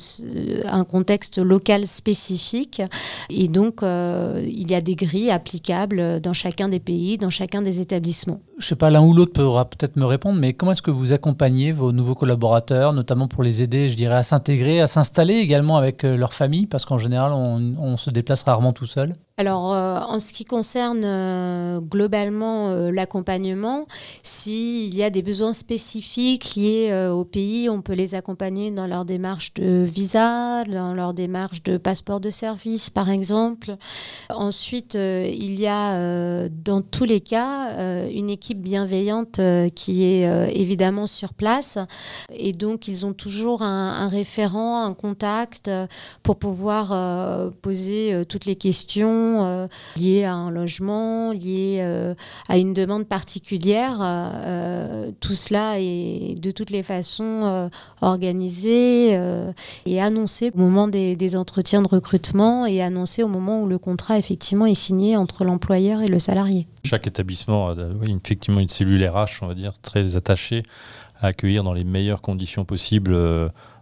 un 0.66 0.84
contexte 0.84 1.38
local 1.38 1.87
spécifique. 1.87 2.82
Et 3.30 3.49
donc 3.49 3.80
il 3.82 4.70
y 4.70 4.75
a 4.75 4.80
des 4.80 4.94
grilles 4.94 5.30
applicables 5.30 6.20
dans 6.20 6.32
chacun 6.32 6.68
des 6.68 6.80
pays, 6.80 7.18
dans 7.18 7.30
chacun 7.30 7.62
des 7.62 7.80
établissements. 7.80 8.40
Je 8.58 8.66
ne 8.66 8.68
sais 8.68 8.76
pas, 8.76 8.90
l'un 8.90 9.02
ou 9.02 9.12
l'autre 9.12 9.32
pourra 9.32 9.64
peut-être 9.64 9.96
me 9.96 10.04
répondre, 10.04 10.38
mais 10.38 10.52
comment 10.52 10.73
est-ce 10.73 10.82
que 10.82 10.92
vous 10.92 11.12
accompagnez 11.12 11.73
vos 11.73 11.90
nouveaux 11.90 12.14
collaborateurs, 12.14 12.92
notamment 12.92 13.26
pour 13.26 13.42
les 13.42 13.62
aider, 13.62 13.88
je 13.88 13.96
dirais, 13.96 14.14
à 14.14 14.23
s'intégrer, 14.23 14.44
à 14.49 14.87
s'installer 14.87 15.35
également 15.35 15.77
avec 15.77 16.05
euh, 16.05 16.17
leur 16.17 16.33
famille, 16.33 16.67
parce 16.67 16.85
qu'en 16.85 16.99
général, 16.99 17.33
on, 17.33 17.97
se 17.97 18.11
déplace 18.11 18.43
rarement 18.43 18.73
tout 18.73 18.87
seul 18.87 19.15
alors, 19.37 19.75
euh, 19.75 19.99
en 19.99 20.21
ce 20.21 20.33
qui 20.33 20.45
concerne 20.45 21.03
euh, 21.03 21.81
globalement 21.81 22.69
euh, 22.69 22.93
l'accompagnement, 22.93 23.88
s'il 24.23 24.95
y 24.95 25.03
a 25.03 25.11
des 25.11 25.23
besoins 25.23 25.53
spécifiques 25.53 26.55
liés 26.55 27.11
au 27.12 27.25
pays, 27.25 27.69
on 27.69 27.83
peut 27.83 27.95
les 27.95 28.14
accompagner 28.14 28.71
dans 28.71 28.87
leur 28.87 29.05
démarche 29.05 29.53
de 29.55 29.83
visa, 29.83 30.62
dans 30.64 30.95
leur 30.95 31.14
démarche 31.14 31.64
de 31.64 31.79
passeport 31.79 32.21
de 32.21 32.31
service, 32.31 32.91
par 32.91 33.11
exemple. 33.11 33.76
Ensuite, 34.31 34.95
il 34.95 35.59
y 35.59 35.67
a 35.67 36.49
dans 36.49 36.81
tous 36.81 37.05
les 37.05 37.21
cas 37.21 38.07
une 38.09 38.31
équipe 38.31 38.61
bienveillante 38.61 39.41
qui 39.75 40.05
est 40.05 40.57
évidemment 40.57 41.07
sur 41.07 41.35
place. 41.35 41.79
Et 42.31 42.53
donc, 42.53 42.87
ils 42.87 43.05
ont 43.05 43.12
toujours 43.12 43.62
un, 43.62 43.91
un 43.91 44.09
référent, 44.09 44.85
un 44.85 44.95
contact 44.95 45.71
pour 46.23 46.37
pouvoir 46.37 47.50
poser 47.62 48.25
toutes 48.29 48.45
les 48.45 48.57
questions 48.57 49.24
euh, 49.25 49.66
liées 49.97 50.25
à 50.25 50.35
un 50.35 50.50
logement, 50.50 51.33
liées 51.33 51.78
euh, 51.81 52.14
à 52.49 52.59
une 52.59 52.75
demande 52.75 53.07
particulière. 53.07 53.99
Euh, 54.00 55.11
tout 55.21 55.35
cela 55.35 55.75
est 55.78 56.40
de 56.40 56.50
toutes 56.50 56.71
les 56.71 56.83
façons 56.83 57.71
organisé 58.00 59.19
et 59.87 60.00
annoncé 60.00 60.50
au 60.54 60.59
moment 60.59 60.88
des, 60.88 61.37
entretiens 61.37 61.83
de 61.83 61.88
recrutement 61.88 62.66
et 62.66 62.83
annoncé 62.83 63.23
au 63.23 63.28
moment 63.28 63.62
où 63.62 63.66
le 63.66 63.78
contrat 63.78 64.19
effectivement 64.19 64.66
est 64.66 64.75
signé 64.75 65.16
entre 65.16 65.45
l'employeur 65.45 66.02
et 66.02 66.09
le 66.09 66.19
salarié. 66.19 66.66
Chaque 66.85 67.07
établissement 67.07 67.71
a 67.71 67.75
effectivement 68.07 68.61
une 68.61 68.69
cellule 68.69 69.04
RH, 69.04 69.43
on 69.43 69.47
va 69.47 69.54
dire, 69.54 69.73
très 69.81 70.16
attachée 70.16 70.62
à 71.21 71.28
accueillir 71.28 71.64
dans 71.64 71.73
les 71.73 71.85
meilleures 71.85 72.21
conditions 72.21 72.64
possibles 72.64 73.14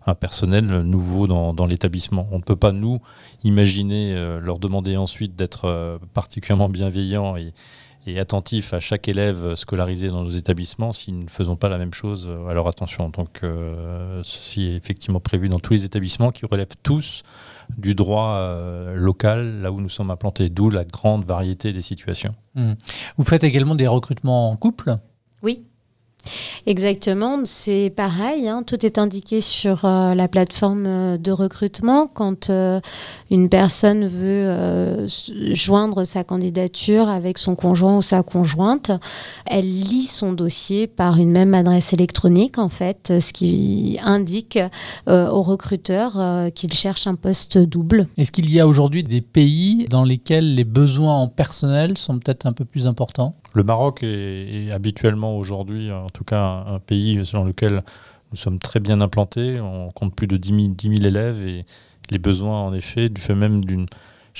un 0.06 0.14
personnel 0.14 0.64
nouveau 0.82 1.26
dans, 1.26 1.66
l'établissement. 1.66 2.28
On 2.30 2.38
ne 2.38 2.42
peut 2.42 2.56
pas, 2.56 2.72
nous, 2.72 3.00
imaginer 3.44 4.14
euh, 4.14 4.40
leur 4.40 4.58
demander 4.58 4.96
ensuite 4.96 5.36
d'être 5.36 5.66
euh, 5.66 5.98
particulièrement 6.12 6.68
bienveillants 6.68 7.36
et, 7.36 7.52
attentifs 8.18 8.74
à 8.74 8.80
chaque 8.80 9.06
élève 9.06 9.54
scolarisé 9.54 10.08
dans 10.08 10.24
nos 10.24 10.30
établissements 10.30 10.92
si 10.92 11.12
nous 11.12 11.22
ne 11.22 11.30
faisons 11.30 11.54
pas 11.54 11.68
la 11.68 11.78
même 11.78 11.94
chose 11.94 12.26
euh, 12.28 12.48
à 12.48 12.54
leur 12.54 12.66
attention. 12.66 13.10
Donc 13.10 13.42
ceci 14.24 14.64
est 14.64 14.74
effectivement 14.74 15.20
prévu 15.20 15.48
dans 15.48 15.60
tous 15.60 15.74
les 15.74 15.84
établissements 15.84 16.32
qui 16.32 16.44
relèvent 16.44 16.76
tous 16.82 17.22
du 17.78 17.94
droit 17.94 18.56
local, 18.92 19.62
là 19.62 19.70
où 19.70 19.80
nous 19.80 19.88
sommes 19.88 20.10
implantés, 20.10 20.50
d'où 20.50 20.68
la 20.68 20.84
grande 20.84 21.24
variété 21.24 21.72
des 21.72 21.80
situations. 21.80 22.34
Mmh. 22.56 22.72
Vous 23.18 23.24
faites 23.24 23.44
également 23.44 23.76
des 23.76 23.86
recrutements 23.86 24.50
en 24.50 24.56
couple? 24.56 24.96
Oui, 25.42 25.62
Exactement, 26.66 27.40
c'est 27.44 27.92
pareil, 27.94 28.48
hein. 28.48 28.62
tout 28.64 28.86
est 28.86 28.98
indiqué 28.98 29.40
sur 29.40 29.84
euh, 29.84 30.14
la 30.14 30.28
plateforme 30.28 30.86
euh, 30.86 31.18
de 31.18 31.32
recrutement. 31.32 32.06
Quand 32.06 32.50
euh, 32.50 32.80
une 33.30 33.48
personne 33.48 34.06
veut 34.06 35.06
joindre 35.52 36.04
sa 36.04 36.22
candidature 36.22 37.08
avec 37.08 37.38
son 37.38 37.54
conjoint 37.54 37.96
ou 37.96 38.02
sa 38.02 38.22
conjointe, 38.22 38.92
elle 39.46 39.64
lit 39.64 40.06
son 40.06 40.32
dossier 40.32 40.86
par 40.86 41.18
une 41.18 41.30
même 41.30 41.54
adresse 41.54 41.92
électronique, 41.92 42.58
en 42.58 42.68
fait, 42.68 43.12
ce 43.20 43.32
qui 43.32 43.98
indique 44.02 44.58
au 45.08 45.42
recruteur 45.42 46.50
qu'il 46.54 46.72
cherche 46.72 47.06
un 47.06 47.14
poste 47.14 47.58
double. 47.58 48.06
Est-ce 48.18 48.32
qu'il 48.32 48.50
y 48.50 48.60
a 48.60 48.66
aujourd'hui 48.66 49.02
des 49.02 49.20
pays 49.20 49.86
dans 49.88 50.04
lesquels 50.04 50.54
les 50.54 50.64
besoins 50.64 51.14
en 51.14 51.28
personnel 51.28 51.98
sont 51.98 52.18
peut-être 52.18 52.46
un 52.46 52.52
peu 52.52 52.64
plus 52.64 52.86
importants? 52.86 53.34
Le 53.54 53.64
Maroc 53.64 54.02
est, 54.02 54.70
habituellement 54.72 55.36
aujourd'hui, 55.36 55.92
en 55.92 56.08
tout 56.10 56.24
cas, 56.24 56.64
un, 56.66 56.78
pays 56.78 57.20
dans 57.32 57.44
lequel 57.44 57.82
nous 58.30 58.36
sommes 58.36 58.58
très 58.58 58.80
bien 58.80 59.00
implantés. 59.00 59.60
On 59.60 59.90
compte 59.90 60.14
plus 60.14 60.26
de 60.26 60.36
10 60.36 60.74
000, 60.80 60.94
élèves 61.04 61.46
et 61.46 61.66
les 62.10 62.18
besoins, 62.18 62.60
en 62.62 62.72
effet, 62.74 63.08
du 63.08 63.20
fait 63.20 63.34
même 63.34 63.64
d'une 63.64 63.86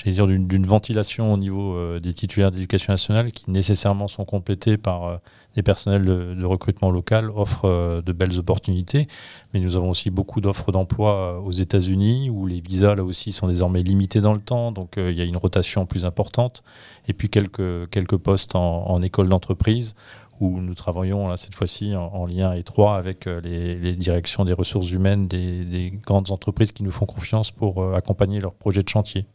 dire 0.07 0.25
d'une 0.25 0.65
ventilation 0.65 1.31
au 1.31 1.37
niveau 1.37 1.75
euh, 1.75 1.99
des 1.99 2.13
titulaires 2.13 2.49
d'éducation 2.51 2.93
nationale 2.93 3.31
qui 3.31 3.51
nécessairement 3.51 4.07
sont 4.07 4.25
complétés 4.25 4.75
par 4.75 5.19
euh, 5.53 5.55
des 5.55 5.63
personnels 5.63 6.05
de, 6.05 6.45
recrutement 6.45 6.91
local, 6.91 7.29
offrent 7.29 7.65
euh, 7.65 8.01
de 8.01 8.11
belles 8.11 8.37
opportunités. 8.39 9.07
Mais 9.53 9.59
nous 9.59 9.75
avons 9.75 9.89
aussi 9.89 10.09
beaucoup 10.09 10.41
d'offres 10.41 10.71
d'emploi 10.71 11.41
aux 11.41 11.51
États-Unis 11.51 12.29
où 12.29 12.45
les 12.45 12.61
visas 12.61 12.95
là 12.95 13.03
aussi 13.03 13.31
sont 13.31 13.47
désormais 13.47 13.83
limités 13.83 14.21
dans 14.21 14.33
le 14.33 14.41
temps, 14.41 14.71
donc 14.71 14.93
il 14.97 15.11
y 15.11 15.21
a 15.21 15.25
une 15.25 15.37
rotation 15.37 15.85
plus 15.85 16.05
importante. 16.05 16.63
Et 17.07 17.13
puis 17.13 17.29
quelques, 17.29 18.17
postes 18.17 18.55
en, 18.55 19.01
école 19.01 19.27
d'entreprise 19.29 19.95
où 20.39 20.59
nous 20.59 20.73
travaillons 20.73 21.27
là, 21.27 21.37
cette 21.37 21.55
fois-ci 21.55 21.95
en, 21.95 22.25
lien 22.25 22.53
étroit 22.53 22.97
avec 22.97 23.27
euh, 23.27 23.39
les, 23.41 23.93
directions 23.93 24.45
des 24.45 24.53
ressources 24.53 24.91
humaines 24.91 25.27
des, 25.27 25.93
grandes 26.05 26.31
entreprises 26.31 26.71
qui 26.71 26.83
nous 26.83 26.91
font 26.91 27.05
confiance 27.05 27.51
pour 27.51 27.81
euh, 27.81 27.95
accompagner 27.95 28.39
leurs 28.39 28.53
projets 28.53 28.83
de 28.83 28.89
chantier. 28.89 29.25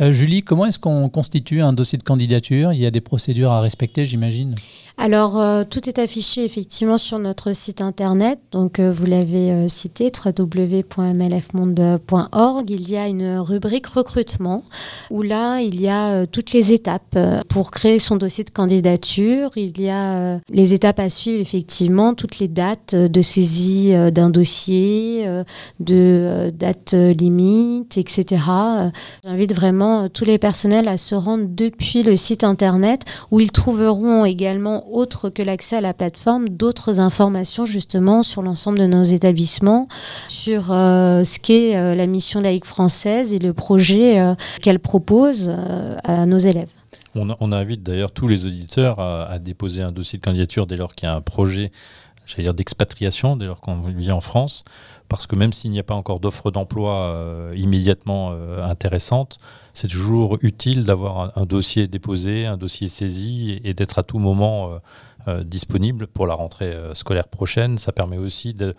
Euh, 0.00 0.12
Julie, 0.12 0.42
comment 0.42 0.66
est-ce 0.66 0.78
qu'on 0.78 1.08
constitue 1.08 1.60
un 1.60 1.72
dossier 1.72 1.98
de 1.98 2.04
candidature? 2.04 2.72
Il 2.72 2.78
y 2.78 2.86
a 2.86 2.92
des 2.92 3.00
procédures 3.00 3.50
à 3.50 3.60
respecter, 3.60 4.06
j'imagine 4.06 4.54
alors, 5.00 5.40
euh, 5.40 5.62
tout 5.62 5.88
est 5.88 6.00
affiché 6.00 6.44
effectivement 6.44 6.98
sur 6.98 7.20
notre 7.20 7.52
site 7.52 7.82
internet. 7.82 8.40
Donc, 8.50 8.80
euh, 8.80 8.90
vous 8.90 9.06
l'avez 9.06 9.68
cité, 9.68 10.10
www.mlfmonde.org. 10.10 12.68
Il 12.68 12.90
y 12.90 12.96
a 12.96 13.06
une 13.06 13.38
rubrique 13.38 13.86
recrutement 13.86 14.64
où 15.12 15.22
là, 15.22 15.60
il 15.60 15.80
y 15.80 15.88
a 15.88 16.26
toutes 16.26 16.52
les 16.52 16.72
étapes 16.72 17.16
pour 17.48 17.70
créer 17.70 18.00
son 18.00 18.16
dossier 18.16 18.42
de 18.42 18.50
candidature. 18.50 19.50
Il 19.54 19.80
y 19.80 19.88
a 19.88 20.40
les 20.50 20.74
étapes 20.74 20.98
à 20.98 21.10
suivre, 21.10 21.40
effectivement, 21.40 22.14
toutes 22.14 22.40
les 22.40 22.48
dates 22.48 22.96
de 22.96 23.22
saisie 23.22 23.92
d'un 24.10 24.30
dossier, 24.30 25.28
de 25.78 26.52
date 26.52 26.94
limite, 26.94 27.98
etc. 27.98 28.42
J'invite 29.22 29.54
vraiment 29.54 29.87
tous 30.12 30.24
les 30.24 30.38
personnels 30.38 30.88
à 30.88 30.96
se 30.96 31.14
rendre 31.14 31.46
depuis 31.48 32.02
le 32.02 32.16
site 32.16 32.44
internet 32.44 33.02
où 33.30 33.40
ils 33.40 33.52
trouveront 33.52 34.24
également 34.24 34.92
autre 34.92 35.30
que 35.30 35.42
l'accès 35.42 35.76
à 35.76 35.80
la 35.80 35.94
plateforme, 35.94 36.48
d'autres 36.48 37.00
informations 37.00 37.64
justement 37.64 38.22
sur 38.22 38.42
l'ensemble 38.42 38.78
de 38.78 38.86
nos 38.86 39.02
établissements, 39.02 39.88
sur 40.28 40.72
euh, 40.72 41.24
ce 41.24 41.38
qu'est 41.38 41.76
euh, 41.76 41.94
la 41.94 42.06
mission 42.06 42.40
laïque 42.40 42.64
française 42.64 43.32
et 43.32 43.38
le 43.38 43.52
projet 43.52 44.20
euh, 44.20 44.34
qu'elle 44.62 44.78
propose 44.78 45.52
à 46.04 46.26
nos 46.26 46.38
élèves. 46.38 46.70
On, 47.14 47.52
invite 47.52 47.82
d'ailleurs 47.82 48.12
tous 48.12 48.28
les 48.28 48.44
auditeurs 48.44 49.00
à, 49.00 49.38
déposer 49.38 49.82
un 49.82 49.90
dossier 49.90 50.18
de 50.18 50.24
candidature 50.24 50.66
dès 50.66 50.76
lors 50.76 50.94
qu'il 50.94 51.08
y 51.08 51.12
a 51.12 51.16
un 51.16 51.20
projet 51.20 51.72
dire 52.36 52.54
d'expatriation 52.54 53.36
dès 53.36 53.46
lors 53.46 53.60
qu'on 53.60 53.82
vit 53.82 54.12
en 54.12 54.20
France, 54.20 54.64
parce 55.08 55.26
que 55.26 55.36
même 55.36 55.52
s'il 55.52 55.70
n'y 55.70 55.78
a 55.78 55.84
pas 55.84 55.94
encore 55.94 56.20
d'offre 56.20 56.50
d'emploi 56.50 57.50
immédiatement 57.54 58.32
intéressante, 58.62 59.38
c'est 59.78 59.86
toujours 59.86 60.38
utile 60.42 60.82
d'avoir 60.82 61.38
un, 61.38 61.46
dossier 61.46 61.86
déposé, 61.86 62.46
un 62.46 62.56
dossier 62.56 62.88
saisi 62.88 63.60
et, 63.62 63.74
d'être 63.74 64.00
à 64.00 64.02
tout 64.02 64.18
moment 64.18 64.72
euh, 64.72 64.78
euh, 65.28 65.44
disponible 65.44 66.08
pour 66.08 66.26
la 66.26 66.34
rentrée 66.34 66.72
euh, 66.72 66.94
scolaire 66.94 67.28
prochaine. 67.28 67.78
Ça 67.78 67.92
permet 67.92 68.16
aussi 68.16 68.54
dire 68.54 68.74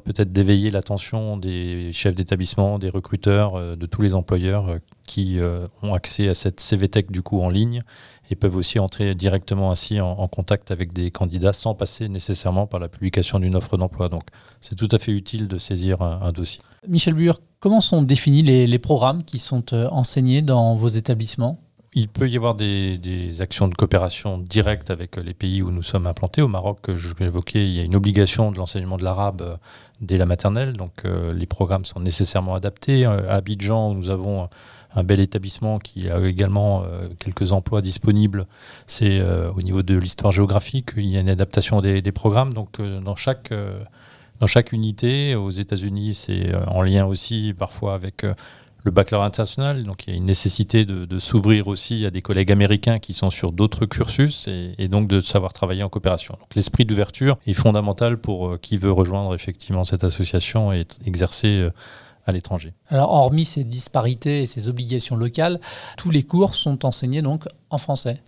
peut-être 0.00 0.32
d'éveiller 0.32 0.72
l'attention 0.72 1.36
des 1.36 1.92
chefs 1.92 2.16
d'établissement, 2.16 2.80
des 2.80 2.90
recruteurs, 2.90 3.76
de 3.76 3.86
tous 3.86 4.02
les 4.02 4.14
employeurs 4.14 4.78
qui 5.06 5.38
ont 5.82 5.94
accès 5.94 6.28
à 6.28 6.34
cette 6.34 6.58
CVTech 6.58 7.12
du 7.12 7.22
coup 7.22 7.40
en 7.40 7.48
ligne 7.48 7.82
et 8.30 8.36
peuvent 8.36 8.56
aussi 8.56 8.78
entrer 8.78 9.14
directement 9.14 9.70
ainsi 9.70 10.00
en, 10.00 10.26
contact 10.28 10.70
avec 10.70 10.92
des 10.92 11.10
candidats 11.10 11.52
sans 11.52 11.74
passer 11.74 12.08
nécessairement 12.08 12.66
par 12.66 12.80
la 12.80 12.88
publication 12.88 13.38
d'une 13.38 13.54
offre 13.54 13.76
d'emploi. 13.76 14.08
Donc 14.08 14.24
c'est 14.60 14.74
tout 14.74 14.88
à 14.90 14.98
fait 14.98 15.12
utile 15.12 15.48
de 15.48 15.58
saisir 15.58 16.02
un, 16.02 16.32
dossier. 16.32 16.60
Michel 16.88 17.14
Bure, 17.14 17.40
Comment 17.66 17.80
sont 17.80 18.02
définis 18.02 18.42
les, 18.42 18.78
programmes 18.78 19.24
qui 19.24 19.38
sont 19.38 19.72
euh, 19.72 19.88
enseignés 19.90 20.42
dans 20.42 20.76
vos 20.76 20.88
établissements? 20.88 21.58
Il 21.94 22.08
peut 22.08 22.28
y 22.28 22.36
avoir 22.36 22.54
des, 22.54 23.40
actions 23.40 23.66
de 23.66 23.74
coopération 23.74 24.36
directes 24.38 24.90
avec 24.90 25.16
les 25.16 25.32
pays 25.32 25.62
où 25.62 25.70
nous 25.70 25.82
sommes 25.82 26.06
implantés. 26.06 26.42
Au 26.42 26.48
Maroc, 26.48 26.94
je 26.94 27.14
l'ai 27.18 27.26
évoqué, 27.26 27.64
il 27.64 27.72
y 27.72 27.80
a 27.80 27.82
une 27.82 27.96
obligation 27.96 28.52
de 28.52 28.58
l'enseignement 28.58 28.98
de 28.98 29.04
l'arabe 29.04 29.42
euh, 29.42 29.56
dès 30.02 30.18
la 30.18 30.26
maternelle, 30.26 30.74
donc 30.74 30.92
euh, 31.04 31.32
les 31.32 31.46
programmes 31.46 31.86
sont 31.86 31.98
nécessairement 31.98 32.54
adaptés. 32.54 33.06
À 33.06 33.14
Abidjan, 33.30 33.94
nous 33.94 34.10
avons 34.10 34.48
un 34.96 35.04
bel 35.04 35.20
établissement 35.20 35.78
qui 35.78 36.08
a 36.08 36.18
également 36.26 36.84
quelques 37.20 37.52
emplois 37.52 37.82
disponibles. 37.82 38.46
C'est 38.86 39.20
au 39.54 39.62
niveau 39.62 39.82
de 39.82 39.96
l'histoire 39.96 40.32
géographique, 40.32 40.90
il 40.96 41.06
y 41.06 41.16
a 41.16 41.20
une 41.20 41.28
adaptation 41.28 41.80
des, 41.80 42.12
programmes. 42.12 42.52
Donc 42.54 42.80
dans 42.80 43.16
chaque 43.16 43.52
dans 44.40 44.46
chaque 44.46 44.72
unité. 44.72 45.34
Aux 45.34 45.50
États-Unis, 45.50 46.14
c'est 46.14 46.54
euh, 46.54 46.64
en 46.66 46.82
lien 46.82 47.06
aussi 47.06 47.54
parfois 47.56 47.94
avec 47.94 48.24
euh, 48.24 48.34
le 48.84 48.90
baccalauréat 48.90 49.28
international. 49.28 49.84
Donc 49.84 50.06
il 50.06 50.10
y 50.10 50.12
a 50.14 50.16
une 50.16 50.24
nécessité 50.24 50.84
de, 50.84 51.18
s'ouvrir 51.18 51.68
aussi 51.68 52.06
à 52.06 52.10
des 52.10 52.22
collègues 52.22 52.52
américains 52.52 52.98
qui 52.98 53.12
sont 53.12 53.30
sur 53.30 53.52
d'autres 53.52 53.86
cursus 53.86 54.48
et, 54.48 54.88
donc 54.88 55.08
de 55.08 55.20
savoir 55.20 55.52
travailler 55.52 55.82
en 55.82 55.88
coopération. 55.88 56.36
Donc 56.38 56.54
l'esprit 56.54 56.84
d'ouverture 56.84 57.38
est 57.46 57.52
fondamental 57.52 58.18
pour 58.18 58.48
euh, 58.48 58.58
qui 58.58 58.76
veut 58.76 58.92
rejoindre 58.92 59.34
effectivement 59.34 59.84
cette 59.84 60.04
association 60.04 60.72
et 60.72 60.86
exercer 61.04 61.68
à 62.26 62.32
l'étranger. 62.32 62.74
Alors 62.88 63.12
hormis 63.12 63.44
ces 63.44 63.64
disparités 63.64 64.42
et 64.42 64.46
ces 64.46 64.68
obligations 64.68 65.16
locales, 65.16 65.60
tous 65.96 66.10
les 66.10 66.22
cours 66.22 66.54
sont 66.54 66.84
enseignés 66.84 67.22
donc 67.22 67.44
en 67.70 67.78
français 67.78 68.20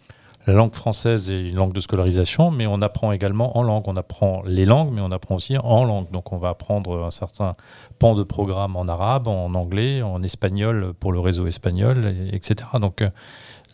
la 0.49 0.55
langue 0.55 0.75
française 0.75 1.31
est 1.31 1.51
une 1.51 1.57
langue 1.57 1.75
de 1.75 1.81
scolarisation, 1.81 2.51
mais 2.51 2.67
on 2.67 2.81
apprend 2.81 3.13
également 3.13 3.59
en 3.59 3.63
langue. 3.63 3.85
On 3.87 3.97
apprend 3.97 4.43
les 4.47 4.65
langues, 4.65 4.91
mais 4.95 5.03
on 5.03 5.13
apprend 5.13 5.35
aussi 5.35 5.59
en 5.59 5.85
langue. 5.85 6.11
Donc 6.11 6.33
on 6.33 6.39
va 6.39 6.49
apprendre 6.49 7.05
un 7.05 7.11
certain 7.11 7.55
pan 7.99 8.15
de 8.15 8.23
programme 8.23 8.75
en 8.75 8.89
arabe, 8.89 9.29
en 9.29 9.53
anglais, 9.53 10.01
en 10.01 10.23
espagnol 10.23 10.95
pour 10.99 11.13
le 11.13 11.21
réseau 11.21 11.47
espagnol, 11.47 12.15
etc. 12.33 12.67
Donc 12.81 13.03
euh, 13.03 13.11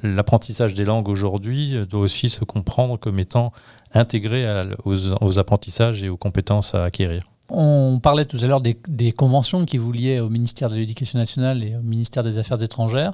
l'apprentissage 0.02 0.74
des 0.74 0.84
langues 0.84 1.08
aujourd'hui 1.08 1.86
doit 1.86 2.00
aussi 2.00 2.28
se 2.28 2.44
comprendre 2.44 2.98
comme 2.98 3.20
étant 3.20 3.52
intégré 3.92 4.44
aux 4.84 5.38
apprentissages 5.38 6.02
et 6.02 6.08
aux 6.08 6.16
compétences 6.16 6.74
à 6.74 6.82
acquérir. 6.82 7.33
On 7.56 8.00
parlait 8.00 8.24
tout 8.24 8.38
à 8.42 8.46
l'heure 8.46 8.60
des, 8.60 9.12
conventions 9.12 9.64
qui 9.64 9.78
vous 9.78 9.92
liaient 9.92 10.18
au 10.18 10.28
ministère 10.28 10.70
de 10.70 10.74
l'Éducation 10.74 11.20
nationale 11.20 11.62
et 11.62 11.76
au 11.76 11.82
ministère 11.82 12.24
des 12.24 12.38
Affaires 12.38 12.60
étrangères. 12.60 13.12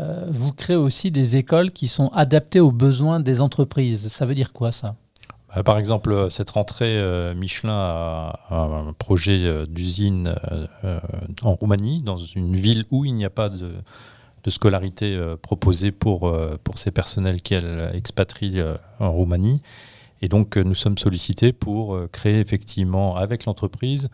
Euh, 0.00 0.24
vous 0.30 0.52
créez 0.52 0.76
aussi 0.76 1.10
des 1.10 1.36
écoles 1.36 1.72
qui 1.72 1.88
sont 1.88 2.08
adaptées 2.08 2.60
aux 2.60 2.72
besoins 2.72 3.20
des 3.20 3.42
entreprises. 3.42 4.08
Ça 4.08 4.24
veut 4.24 4.34
dire 4.34 4.52
quoi 4.52 4.72
ça? 4.72 4.94
Bah, 5.54 5.62
par 5.62 5.76
exemple, 5.76 6.28
cette 6.30 6.48
rentrée, 6.48 6.96
euh, 6.96 7.34
Michelin 7.34 7.74
a, 7.74 8.38
un 8.50 8.94
projet 8.94 9.44
euh, 9.44 9.66
d'usine 9.66 10.34
en 11.42 11.54
Roumanie, 11.54 12.00
dans 12.02 12.16
une 12.16 12.56
ville 12.56 12.86
où 12.90 13.04
il 13.04 13.14
n'y 13.14 13.26
a 13.26 13.30
pas 13.30 13.50
de, 13.50 13.74
scolarité 14.48 15.16
proposée 15.42 15.92
pour, 15.92 16.34
pour 16.64 16.78
ces 16.78 16.90
personnels 16.90 17.42
qui 17.42 17.54
expatrient 17.92 18.60
en 18.98 19.12
Roumanie. 19.12 19.62
Et 20.22 20.28
donc, 20.28 20.56
euh, 20.56 20.62
nous 20.62 20.74
sommes 20.74 20.96
sollicités 20.96 21.52
pour 21.52 21.94
euh, 21.94 22.08
créer 22.10 22.38
effectivement 22.38 23.16
avec 23.16 23.44
l'entreprise 23.44 24.08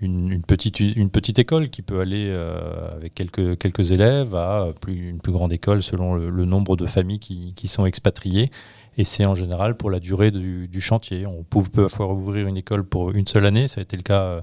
une, 0.00 0.42
petite, 0.42 0.78
une 0.78 1.10
petite 1.10 1.40
école 1.40 1.70
qui 1.70 1.82
peut 1.82 1.98
aller 1.98 2.28
euh, 2.28 2.94
avec 2.94 3.14
quelques, 3.14 3.58
quelques 3.58 3.90
élèves 3.90 4.36
à 4.36 4.68
plus, 4.80 5.10
une 5.10 5.18
plus 5.18 5.32
grande 5.32 5.52
école 5.52 5.82
selon 5.82 6.14
le, 6.14 6.44
nombre 6.44 6.76
de 6.76 6.86
familles 6.86 7.18
qui, 7.18 7.52
qui, 7.54 7.66
sont 7.66 7.84
expatriées. 7.84 8.52
Et 8.96 9.02
c'est 9.02 9.26
en 9.26 9.34
général 9.34 9.76
pour 9.76 9.90
la 9.90 9.98
durée 9.98 10.30
du, 10.30 10.80
chantier. 10.80 11.26
On 11.26 11.42
peut 11.42 11.62
parfois 11.68 12.12
ouvrir 12.12 12.46
une 12.46 12.56
école 12.56 12.84
pour 12.84 13.10
une 13.10 13.26
seule 13.26 13.44
année. 13.44 13.66
Ça 13.66 13.80
a 13.80 13.82
été 13.82 13.96
le 13.96 14.04
cas 14.04 14.42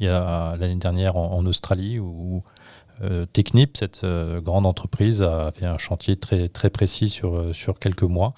il 0.00 0.06
y 0.06 0.08
a 0.08 0.56
l'année 0.56 0.74
dernière 0.76 1.16
en, 1.16 1.44
Australie 1.46 1.98
où 1.98 2.42
Technip, 3.32 3.76
cette 3.76 4.06
grande 4.42 4.66
entreprise, 4.66 5.22
a 5.22 5.52
fait 5.52 5.66
un 5.66 5.78
chantier 5.78 6.16
très, 6.16 6.48
très 6.48 6.70
précis 6.70 7.08
sur, 7.10 7.54
sur 7.54 7.78
quelques 7.78 8.02
mois. 8.02 8.34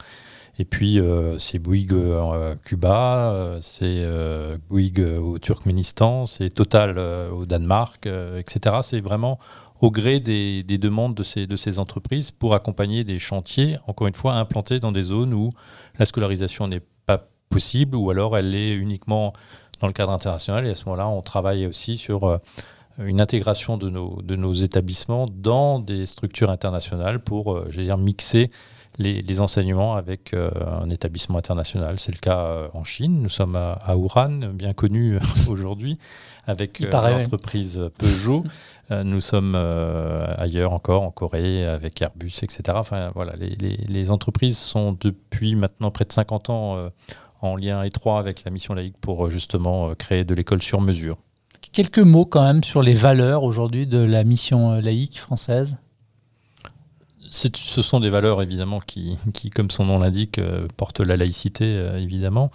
Et 0.59 0.65
puis, 0.65 0.99
euh, 0.99 1.39
c'est 1.39 1.59
Bouygues 1.59 1.93
euh, 1.93 2.55
Cuba, 2.65 3.33
euh, 3.33 3.59
c'est 3.61 4.07
Bouygues 4.69 5.07
au 5.19 5.39
Turkménistan, 5.39 6.27
c'est 6.27 6.51
Total 6.51 6.99
au 6.99 7.45
Danemark, 7.45 8.07
etc. 8.39 8.77
C'est 8.83 9.01
vraiment 9.01 9.39
au 9.81 9.91
gré 9.91 10.21
des, 10.21 10.63
demandes 10.65 11.15
de 11.15 11.23
ces, 11.23 11.47
de 11.47 11.57
ces 11.57 11.79
entreprises 11.79 12.31
pour 12.31 12.55
accompagner 12.55 13.05
des 13.05 13.19
chantiers, 13.19 13.77
encore 13.87 14.07
une 14.07 14.15
fois, 14.15 14.35
implantés 14.35 14.81
dans 14.81 14.93
des 14.93 15.03
zones 15.03 15.35
où 15.35 15.51
la 15.99 16.07
scolarisation 16.07 16.67
n'est 16.69 16.83
pas 17.05 17.29
possible 17.51 17.95
ou 17.95 18.11
alors 18.11 18.37
elle 18.37 18.55
est 18.55 18.73
uniquement 18.73 19.35
dans 19.81 19.87
le 19.87 19.93
cadre 19.93 20.13
international. 20.13 20.67
Et 20.67 20.71
à 20.71 20.75
ce 20.75 20.87
moment-là, 20.87 21.09
on 21.09 21.21
travaille 21.21 21.67
aussi 21.67 21.99
sur 21.99 22.41
une 22.99 23.21
intégration 23.21 23.77
de 23.77 23.91
nos, 23.91 24.23
de 24.23 24.37
nos 24.37 24.55
établissements 24.55 25.27
dans 25.31 25.79
des 25.79 26.07
structures 26.07 26.51
internationales 26.51 27.21
pour, 27.21 27.71
j'allais 27.71 27.89
dire, 27.89 27.99
mixer 27.99 28.51
les, 28.99 29.41
enseignements 29.41 29.95
avec 29.95 30.33
euh, 30.33 30.51
un 30.81 30.91
établissement 30.91 31.39
international. 31.39 31.99
C'est 31.99 32.13
le 32.13 32.19
cas 32.19 32.41
euh, 32.41 32.69
en 32.73 32.85
Chine. 32.85 33.23
Nous 33.23 33.29
sommes 33.29 33.57
à, 33.57 33.73
à 33.85 33.95
bien 34.53 34.73
connu 34.73 35.19
aujourd'hui, 35.49 35.99
avec 36.47 36.81
euh, 36.81 36.91
l'entreprise 36.91 37.91
Peugeot. 37.99 38.45
nous 39.05 39.21
sommes 39.21 39.57
ailleurs 39.57 40.73
encore, 40.73 41.03
en 41.03 41.11
Corée, 41.11 41.67
avec 41.67 42.01
Airbus, 42.01 42.33
etc. 42.43 42.63
Enfin, 42.75 43.11
voilà, 43.15 43.35
les, 43.37 43.77
les, 43.77 44.11
entreprises 44.11 44.59
sont 44.59 44.97
depuis 45.01 45.57
maintenant 45.57 45.91
près 45.91 46.05
de 46.05 46.13
50 46.13 46.51
ans 46.51 46.91
en 47.43 47.57
lien 47.57 47.83
étroit 47.83 48.21
avec 48.21 48.45
la 48.45 48.51
mission 48.53 48.75
laïque 48.75 48.97
pour 49.01 49.29
justement 49.29 49.93
créer 49.95 50.25
de 50.25 50.35
l'école 50.35 50.63
sur 50.63 50.81
mesure. 50.81 51.19
Quelques 51.73 51.99
mots 51.99 52.27
quand 52.27 52.43
même 52.45 52.63
sur 52.63 52.81
les 52.81 52.95
valeurs 52.95 53.43
aujourd'hui 53.43 53.89
de 53.89 53.99
la 53.99 54.23
mission 54.23 54.75
laïque 54.75 55.19
française? 55.19 55.77
Ce 57.31 57.83
sont 57.83 58.01
des 58.01 58.11
valeurs 58.11 58.43
évidemment 58.43 58.81
qui, 58.81 59.19
comme 59.55 59.71
son 59.71 59.85
nom 59.85 59.99
l'indique, 59.99 60.39
euh, 60.39 60.67
portent 60.77 61.01
la 61.01 61.17
laïcité 61.17 61.65
euh, 61.65 61.99
évidemment, 61.99 62.51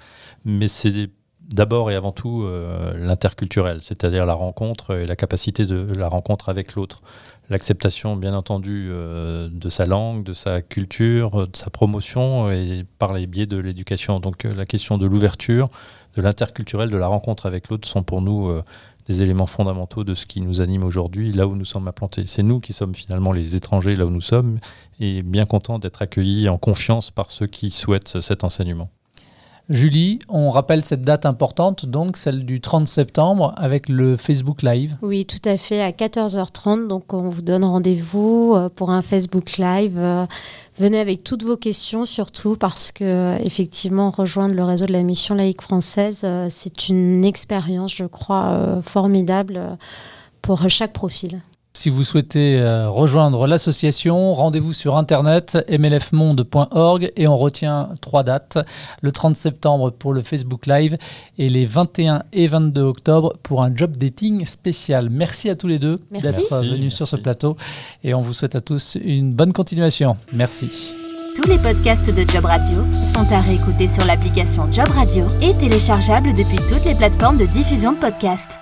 mais 0.45 0.67
c'est 0.67 1.09
d'abord 1.41 1.91
et 1.91 1.95
avant 1.95 2.11
tout 2.11 2.43
euh, 2.43 2.93
l'interculturel, 2.97 3.79
c'est-à-dire 3.81 4.25
la 4.25 4.33
rencontre 4.33 4.95
et 4.95 5.05
la 5.05 5.15
capacité 5.15 5.65
de 5.65 5.93
la 5.93 6.07
rencontre 6.07 6.49
avec 6.49 6.75
l'autre. 6.75 7.01
L'acceptation, 7.49 8.15
bien 8.15 8.33
entendu, 8.33 8.89
de 8.89 9.69
sa 9.69 9.85
langue, 9.85 10.23
de 10.23 10.31
sa 10.31 10.61
culture, 10.61 11.47
de 11.47 11.57
sa 11.57 11.69
promotion 11.69 12.49
et 12.49 12.85
par 12.97 13.11
les 13.11 13.27
biais 13.27 13.45
de 13.45 13.57
l'éducation. 13.57 14.21
Donc 14.21 14.45
la 14.45 14.65
question 14.65 14.97
de 14.97 15.05
l'ouverture, 15.05 15.69
de 16.15 16.21
l'interculturel, 16.21 16.89
de 16.89 16.95
la 16.95 17.07
rencontre 17.07 17.47
avec 17.47 17.67
l'autre 17.67 17.89
sont 17.89 18.03
pour 18.03 18.21
nous 18.21 18.57
des 19.07 19.21
éléments 19.21 19.45
fondamentaux 19.45 20.03
de 20.03 20.13
ce 20.13 20.25
qui 20.25 20.41
nous 20.41 20.61
anime 20.61 20.83
aujourd'hui, 20.83 21.31
là 21.31 21.47
où 21.47 21.55
nous 21.55 21.65
sommes 21.65 21.87
implantés. 21.87 22.25
C'est 22.27 22.43
nous 22.43 22.59
qui 22.59 22.73
sommes 22.73 22.95
finalement 22.95 23.31
les 23.31 23.55
étrangers 23.55 23.95
là 23.95 24.05
où 24.05 24.09
nous 24.09 24.21
sommes 24.21 24.59
et 24.99 25.23
bien 25.23 25.45
contents 25.45 25.79
d'être 25.79 26.01
accueillis 26.01 26.49
en 26.49 26.57
confiance 26.57 27.11
par 27.11 27.31
ceux 27.31 27.47
qui 27.47 27.71
souhaitent 27.71 28.21
cet 28.21 28.43
enseignement. 28.43 28.89
Julie, 29.71 30.19
on 30.27 30.49
rappelle 30.49 30.83
cette 30.83 31.03
date 31.03 31.25
importante, 31.25 31.85
donc 31.85 32.17
celle 32.17 32.45
du 32.45 32.59
30 32.59 32.87
septembre 32.87 33.53
avec 33.55 33.87
le 33.87 34.17
Facebook 34.17 34.63
Live. 34.63 34.97
Oui, 35.01 35.25
tout 35.25 35.41
à 35.45 35.55
fait, 35.55 35.81
à 35.81 35.91
14h30. 35.91 36.87
Donc 36.87 37.13
on 37.13 37.29
vous 37.29 37.41
donne 37.41 37.63
rendez-vous 37.63 38.53
euh, 38.53 38.67
pour 38.67 38.89
un 38.89 39.01
Facebook 39.01 39.57
Live. 39.57 39.97
Euh, 39.97 40.25
venez 40.77 40.99
avec 40.99 41.23
toutes 41.23 41.43
vos 41.43 41.55
questions, 41.55 42.03
surtout 42.03 42.57
parce 42.57 42.91
que 42.91 43.41
effectivement 43.45 44.09
rejoindre 44.09 44.55
le 44.55 44.63
réseau 44.65 44.87
de 44.87 44.91
la 44.91 45.03
mission 45.03 45.35
laïque 45.35 45.61
française, 45.61 46.21
euh, 46.25 46.47
c'est 46.49 46.89
une 46.89 47.23
expérience, 47.23 47.95
je 47.95 48.05
crois, 48.05 48.81
formidable 48.81 49.77
pour 50.41 50.69
chaque 50.69 50.91
profil. 50.91 51.39
Si 51.73 51.89
vous 51.89 52.03
souhaitez 52.03 52.59
euh, 52.59 52.89
rejoindre 52.89 53.47
l'association, 53.47 54.33
rendez-vous 54.33 54.73
sur 54.73 54.97
internet 54.97 55.57
mlfmonde.org 55.69 57.13
et 57.15 57.27
on 57.27 57.37
retient 57.37 57.89
trois 58.01 58.23
dates. 58.23 58.57
Le 59.01 59.11
30 59.11 59.37
septembre 59.37 59.89
pour 59.89 60.11
le 60.13 60.21
Facebook 60.21 60.65
Live 60.67 60.97
et 61.37 61.47
les 61.47 61.63
21 61.63 62.23
et 62.33 62.47
22 62.47 62.81
octobre 62.81 63.33
pour 63.41 63.63
un 63.63 63.73
job 63.75 63.95
dating 63.95 64.45
spécial. 64.45 65.09
Merci 65.09 65.49
à 65.49 65.55
tous 65.55 65.67
les 65.67 65.79
deux 65.79 65.95
d'être 66.11 66.61
venus 66.61 66.93
sur 66.93 67.07
ce 67.07 67.15
plateau 67.15 67.55
et 68.03 68.13
on 68.13 68.21
vous 68.21 68.33
souhaite 68.33 68.55
à 68.55 68.61
tous 68.61 68.97
une 69.01 69.33
bonne 69.33 69.53
continuation. 69.53 70.17
Merci. 70.33 70.93
Tous 71.35 71.47
les 71.47 71.57
podcasts 71.57 72.13
de 72.13 72.29
Job 72.29 72.43
Radio 72.43 72.83
sont 72.91 73.33
à 73.33 73.39
réécouter 73.39 73.87
sur 73.87 74.05
l'application 74.05 74.69
Job 74.69 74.89
Radio 74.89 75.25
et 75.41 75.53
téléchargeables 75.53 76.33
depuis 76.33 76.57
toutes 76.67 76.83
les 76.83 76.95
plateformes 76.95 77.37
de 77.37 77.45
diffusion 77.45 77.93
de 77.93 77.97
podcasts. 77.97 78.60